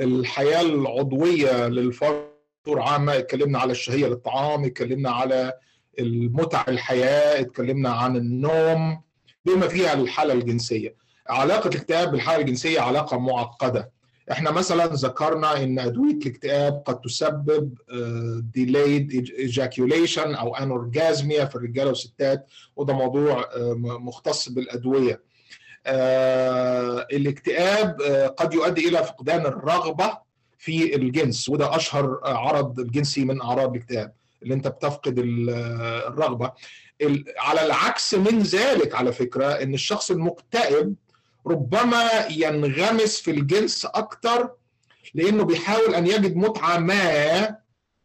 [0.00, 2.24] الحياة العضوية للفرد
[2.64, 3.18] بصورة عامة.
[3.18, 5.52] اتكلمنا على الشهية للطعام اتكلمنا على
[5.98, 9.04] المتع الحياة اتكلمنا عن النوم.
[9.44, 10.94] بما فيها الحالة الجنسية.
[11.28, 13.90] علاقة الاكتئاب بالحالة الجنسية علاقة معقدة.
[14.30, 17.74] إحنا مثلا ذكرنا إن أدوية الاكتئاب قد تسبب
[18.54, 25.22] delayed ejaculation أو anorgasmia في الرجالة والستات وده موضوع مختص بالأدوية.
[27.12, 28.02] الاكتئاب
[28.36, 30.18] قد يؤدي إلى فقدان الرغبة
[30.58, 36.52] في الجنس وده أشهر عرض الجنسي من أعراض الاكتئاب اللي أنت بتفقد الرغبة.
[37.38, 40.94] على العكس من ذلك على فكرة إن الشخص المكتئب
[41.46, 44.50] ربما ينغمس في الجنس أكتر
[45.14, 47.56] لأنه بيحاول أن يجد متعة ما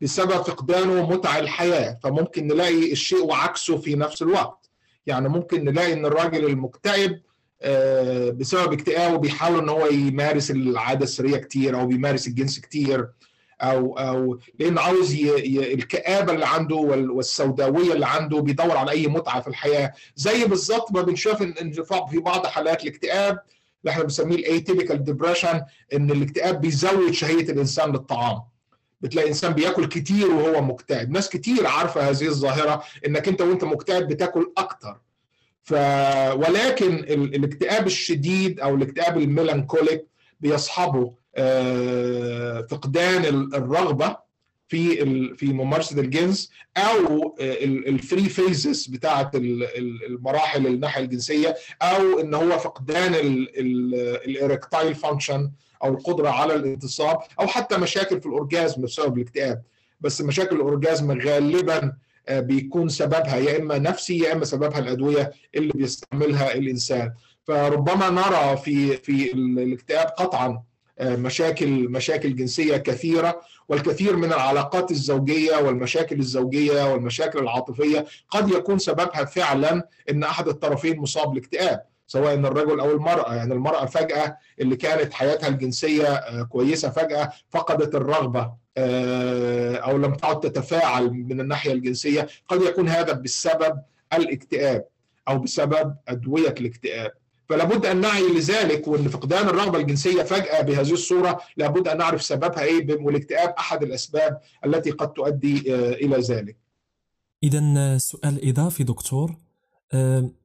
[0.02, 2.00] بسبب فقدانه متع الحياة.
[2.04, 4.70] فممكن نلاقي الشيء وعكسه في نفس الوقت.
[5.06, 7.22] يعني ممكن نلاقي إن الراجل المكتئب
[8.38, 13.10] بسبب اكتئابه بيحاول إن هو يمارس العادة السرية كتير أو بيمارس الجنس كتير.
[13.62, 15.28] أو أو لأنه عاوز ي...
[15.28, 15.74] ي...
[15.74, 19.93] الكآبة اللي عنده والسوداوية اللي عنده بيدور على أي متعة في الحياة.
[20.16, 21.72] زي بالظبط ما بنشوف ان
[22.12, 23.39] في بعض حالات الاكتئاب
[23.82, 25.62] اللي إحنا بنسميه ال atypical depression
[25.93, 28.41] إن الاكتئاب بيزود شهية الإنسان للطعام.
[29.01, 31.12] بتلاقي انسان بياكل كتير وهو مكتئب.
[31.12, 35.01] ناس كتير عارفة هذه الظاهرة إنك أنت وأنت مكتئب بتاكل أكتر.
[35.64, 35.74] ف
[36.34, 37.36] ولكن ال...
[37.36, 40.06] الاكتئاب الشديد أو الاكتئاب ال melancholic
[40.39, 41.14] بيصحبه.
[42.70, 44.30] فقدان الرغبة
[44.68, 52.58] في في ممارسة الجنس أو ال three phases بتاعة المراحل الناحية الجنسية أو إن هو
[52.58, 55.52] فقدان ال erectile function
[55.84, 59.62] أو القدرة على الانتصاب أو حتى مشاكل في ال orgasm بسبب الاكتئاب.
[60.02, 61.94] بس مشاكل ال orgasm غالبا
[62.30, 67.14] بيكون سببها يا إما نفسي يا إما سببها الأدوية اللي بيستعملها الإنسان.
[67.44, 70.64] فربما نرى في في الاكتئاب قطعا.
[71.02, 79.26] مشاكل مشاكل جنسية كثيرة والكثير من العلاقات الزوجية والمشاكل الزوجية والمشاكل العاطفية قد يكون سببها
[79.26, 83.36] فعلا إن أحد الطرفين مصاب بالاكتئاب سواء الرجل أو المرأة.
[83.36, 88.52] يعني المرأة فجأة اللي كانت حياتها الجنسية كويسة فجأة فقدت الرغبة
[89.84, 93.80] أو لم تعد تتفاعل من الناحية الجنسية قد يكون هذا بسبب
[94.14, 94.86] الاكتئاب
[95.28, 97.12] أو بسبب أدوية الاكتئاب.
[97.50, 102.64] فلابد أن نعي لذلك وأن فقدان الرغبة الجنسية فجأة بهذه الصورة لابد أن نعرف سببها
[102.64, 106.58] إيه والاكتئاب أحد الأسباب التي قد تؤدي إلى ذلك.
[107.43, 109.36] اذا سؤال إضافي دكتور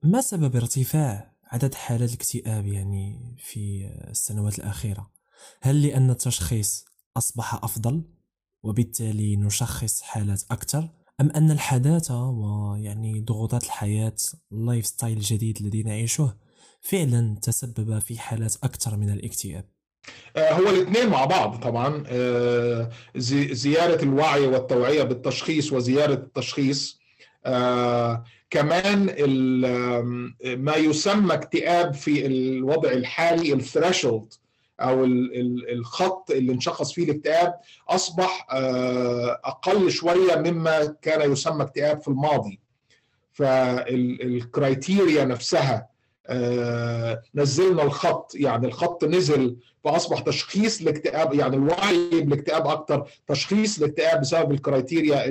[0.02, 5.10] ما سبب ارتفاع عدد حالات الاكتئاب يعني في السنوات الأخيرة؟
[5.60, 6.84] هل لأن التشخيص
[7.16, 8.02] أصبح أفضل
[8.62, 10.88] وبالتالي نشخص حالات أكثر
[11.20, 14.16] أم أن الحداثة ويعني ضغوطات الحياة
[14.52, 16.43] ال lifestyle الجديد الذي نعيشه
[16.84, 19.64] فعلا تسبب في حالات أكثر من الاكتئاب.
[20.38, 22.04] هو الاثنين مع بعض طبعا.
[23.52, 27.00] زياده الوعي والتوعية بالتشخيص وزياده التشخيص.
[28.50, 29.04] كمان
[30.44, 34.32] ما يسمى اكتئاب في الوضع الحالي ال threshold
[34.80, 37.54] أو الخط اللي نشخص فيه الاكتئاب
[37.88, 38.46] أصبح
[39.44, 42.60] أقل شوية مما كان يسمى اكتئاب في الماضي.
[43.32, 45.93] فال criteria نفسها
[46.26, 48.32] آه نزلنا الخط.
[48.34, 55.24] يعني الخط نزل فأصبح تشخيص الاكتئاب يعني الوعي بالاكتئاب أكثر تشخيص الاكتئاب بسبب ال criteria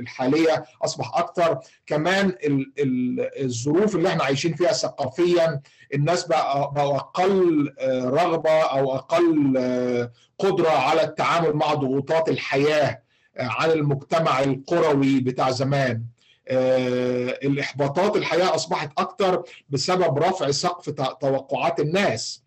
[0.00, 0.64] الحالية.
[0.84, 5.60] أصبح أكثر كمان ال ال الظروف اللي إحنا عايشين فيها ثقافيا
[5.94, 7.72] الناس بقوا أقل
[8.04, 9.58] رغبة أو أقل
[10.38, 13.02] قدرة على التعامل مع ضغوطات الحياة
[13.38, 16.02] عن المجتمع القروي بتاع زمان.
[16.48, 22.42] الإحباطات الحياة أصبحت أكثر بسبب رفع سقف توقعات الناس.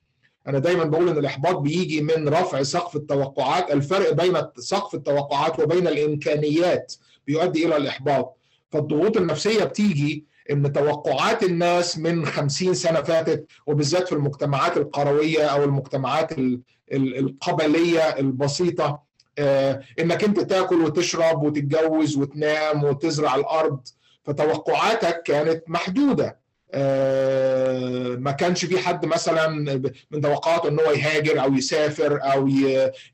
[0.47, 3.71] أنا دايما بقول إن الإحباط بيجي من رفع سقف التوقعات.
[3.71, 6.93] الفرق بين سقف التوقعات وبين الإمكانيات
[7.27, 8.37] بيؤدي إلى الإحباط.
[8.71, 15.63] فالضغوط النفسية بتيجي إن توقعات الناس من خمسين سنة فاتت وبالذات في المجتمعات القروية أو
[15.63, 16.29] المجتمعات
[16.93, 19.03] القبلية البسيطة
[19.99, 23.87] إنك أنت تاكل وتشرب وتتجوز وتنام وتزرع الأرض.
[24.23, 26.43] فتوقعاتك كانت محدودة.
[28.17, 29.47] ما كانش في حد مثلا
[30.11, 32.47] من توقعاته إن هو يهاجر أو يسافر أو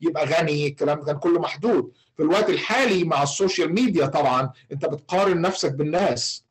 [0.01, 1.91] يبقى غني الكلام كان كله محدود.
[2.17, 6.45] في الوقت الحالي مع السوشيال ميديا طبعا أنت بتقارن نفسك بالناس.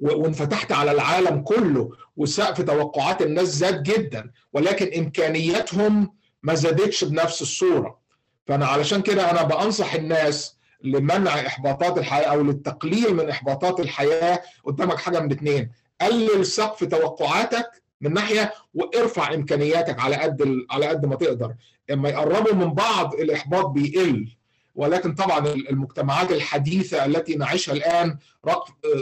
[0.00, 1.90] وانفتحت على العالم كله.
[2.16, 4.30] وسقف توقعات الناس زاد جدا.
[4.52, 8.03] ولكن إمكانياتهم ما زادتش بنفس الصورة.
[8.46, 14.98] فأنا علشان كده أنا بأنصح الناس لمنع إحباطات الحياة أو للتقليل من إحباطات الحياة قدامك
[14.98, 15.70] حاجة من الاثنين
[16.00, 21.54] قلل سقف توقعاتك من ناحية وارفع إمكانياتك على قد على قد ما تقدر.
[21.88, 24.28] لما يقربوا من بعض الإحباط بيقل.
[24.74, 28.16] ولكن طبعا المجتمعات الحديثة التي نعيشها الآن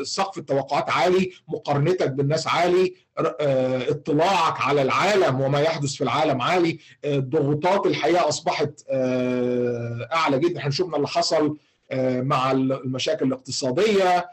[0.03, 7.87] سقف التوقعات عالي مقارنتك بالناس عالي اطلاعك على العالم وما يحدث في العالم عالي ضغوطات
[7.87, 8.71] الحياة أصبحت
[10.13, 10.59] أعلى جدا.
[10.61, 11.57] إحنا شفنا اللي حصل
[12.23, 14.29] مع المشاكل الاقتصادية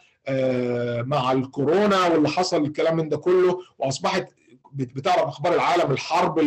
[1.04, 4.28] مع الكورونا واللي حصل الكلام من ده كله وأصبحت
[4.74, 6.40] بتعرف أخبار العالم الحرب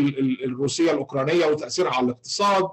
[0.45, 2.68] الروسية الأوكرانية وتأثيرها على الاقتصاد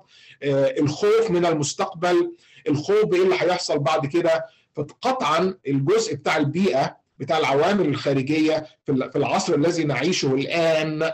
[0.80, 2.36] الخوف من المستقبل
[2.68, 4.46] الخوف بايه اللي هيحصل بعد كده.
[4.76, 11.12] فقطعا الجزء بتاع البيئة بتاع العوامل الخارجية في العصر الذي نعيشه الآن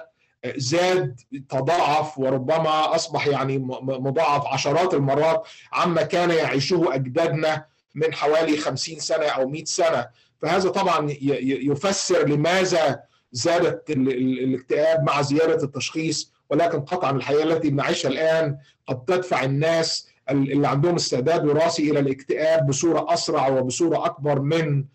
[0.55, 1.19] زاد
[1.49, 7.65] تضاعف وربما أصبح يعني مضاعف عشرات المرات عما كان يعيشه أجدادنا
[7.95, 10.07] من حوالي 50 سنة أو 100 سنة.
[10.41, 12.99] فهذا طبعا يفسر لماذا
[13.35, 18.57] زادت الاكتئاب مع زيادة التشخيص ولكن قطعا الحياة التي نعيشها الآن
[18.87, 24.85] قد تدفع الناس اللي عندهم استعداد وراثي إلى الاكتئاب بصورة أسرع وبصورة أكبر من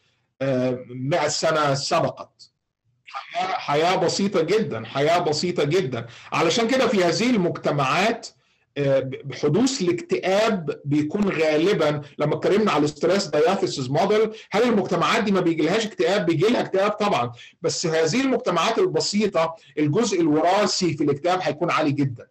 [0.41, 2.51] 100 سنة سبقت.
[3.35, 8.29] حياة بسيطة جدا، حياة بسيطة جدا، علشان كده في هذه المجتمعات
[9.43, 15.41] حدوث الاكتئاب بيكون غالبا لما اتكلمنا على ال stress diathesis model هل المجتمعات دي ما
[15.41, 21.71] بيجيلهاش اكتئاب؟ بيجي لها اكتئاب طبعا بس هذه المجتمعات البسيطة الجزء الوراثي في الاكتئاب هيكون
[21.71, 22.27] عالي جدا.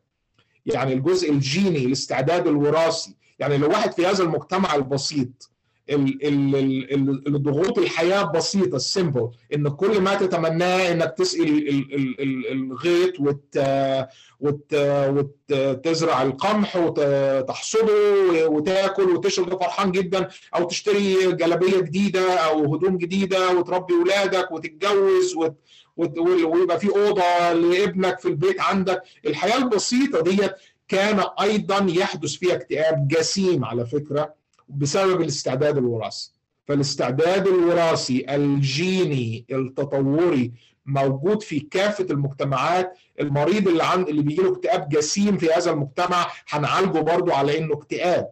[0.65, 3.15] يعني الجزء الجيني الاستعداد الوراثي.
[3.39, 5.51] يعني لو واحد في هذا المجتمع البسيط
[7.27, 11.43] الضغوط الحياة بسيطة السيمبل إن كل ما تتمناه إنك تسقي
[12.51, 13.59] الغيط وت
[14.39, 14.73] وت
[15.51, 20.27] وتزرع القمح وتحصده وتاكل وتشرب فرحان جدا.
[20.55, 28.19] أو تشتري جلابية جديدة أو هدوم جديدة وتربي اولادك وتتجوز وت ويبقى في أوضة لابنك
[28.19, 29.01] في البيت عندك.
[29.25, 30.51] الحياة البسيطة ديت
[30.87, 34.38] كان أيضا يحدث فيها اكتئاب جسيم على فكرة.
[34.70, 36.32] بسبب الاستعداد الوراثي.
[36.67, 40.51] فالاستعداد الوراثي الجيني التطوري
[40.86, 42.93] موجود في كافة المجتمعات.
[43.20, 47.74] المريض اللي عند اللي بيجي له اكتئاب جسيم في هذا المجتمع هنعالجه برضه على إنه
[47.74, 48.30] اكتئاب.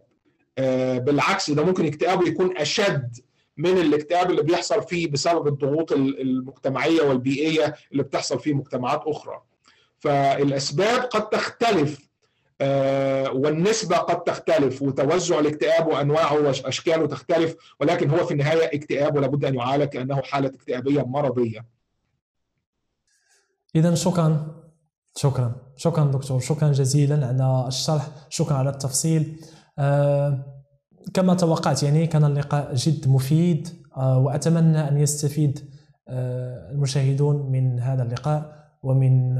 [0.58, 3.16] آه بالعكس ده ممكن اكتئابه يكون أشد
[3.56, 9.42] من الاكتئاب اللي بيحصل فيه بسبب الضغوط المجتمعية والبيئية اللي بتحصل في مجتمعات أخرى.
[9.98, 12.07] فالأسباب قد تختلف
[13.32, 19.54] والنسبة قد تختلف وتوزع الاكتئاب وأنواعه وأشكاله تختلف ولكن هو في النهاية اكتئاب ولابد أن
[19.54, 21.66] يعالج كأنه حالة اكتئابية مرضية.
[23.74, 24.46] إذا شكرا
[25.16, 29.40] شكرا شكرا دكتور شكرا جزيلا على الشرح شكرا على التفصيل.
[31.14, 35.70] كما توقعت يعني كان اللقاء جد مفيد وأتمنى أن يستفيد
[36.08, 39.38] المشاهدون من هذا اللقاء ومن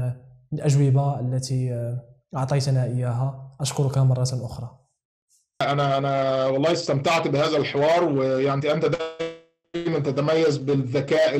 [0.53, 1.97] الأجوبة التي
[2.35, 3.55] أعطيتنا إياها.
[3.61, 4.75] أشكرك مرة أخرى.
[5.61, 8.85] أنا أنا والله استمتعت بهذا الحوار ويعني أنت
[9.75, 11.35] دائما تتميز بالذكاء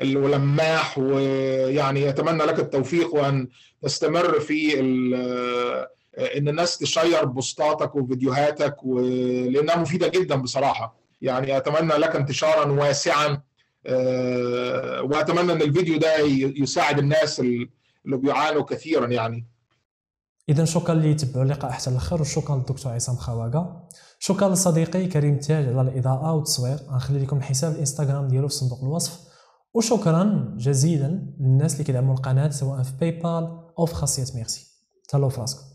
[0.00, 3.48] اللماح ويعني أتمنى لك التوفيق وأن
[3.82, 4.80] تستمر في
[6.36, 10.96] إن الناس تشير پوستاتك وفيديوهاتك لانها مفيدة جدا بصراحة.
[11.22, 13.40] يعني أتمنى لك انتشارا واسعا
[15.02, 16.18] وأتمنى إن الفيديو ده
[16.56, 17.68] يساعد الناس اللي
[18.06, 19.46] بيعانوا كثيرا يعني.
[20.50, 23.88] اذا شكرا اللي يتبعوا اللقاء حتى الآخر وشكرا للدكتور عصام خواجة
[24.18, 26.78] شكرا لصديقي كريم تاج على الإضاءة والتصوير.
[26.90, 29.20] غنخلي لكم الحساب الإنستغرام ديالو في صندوق الوصف.
[29.74, 34.66] وشكرا جزيلا للناس اللي كيدعموا القناة سواء في PayPal أو في خاصية ميرسي.
[35.08, 35.69] تهلاو في راسكم.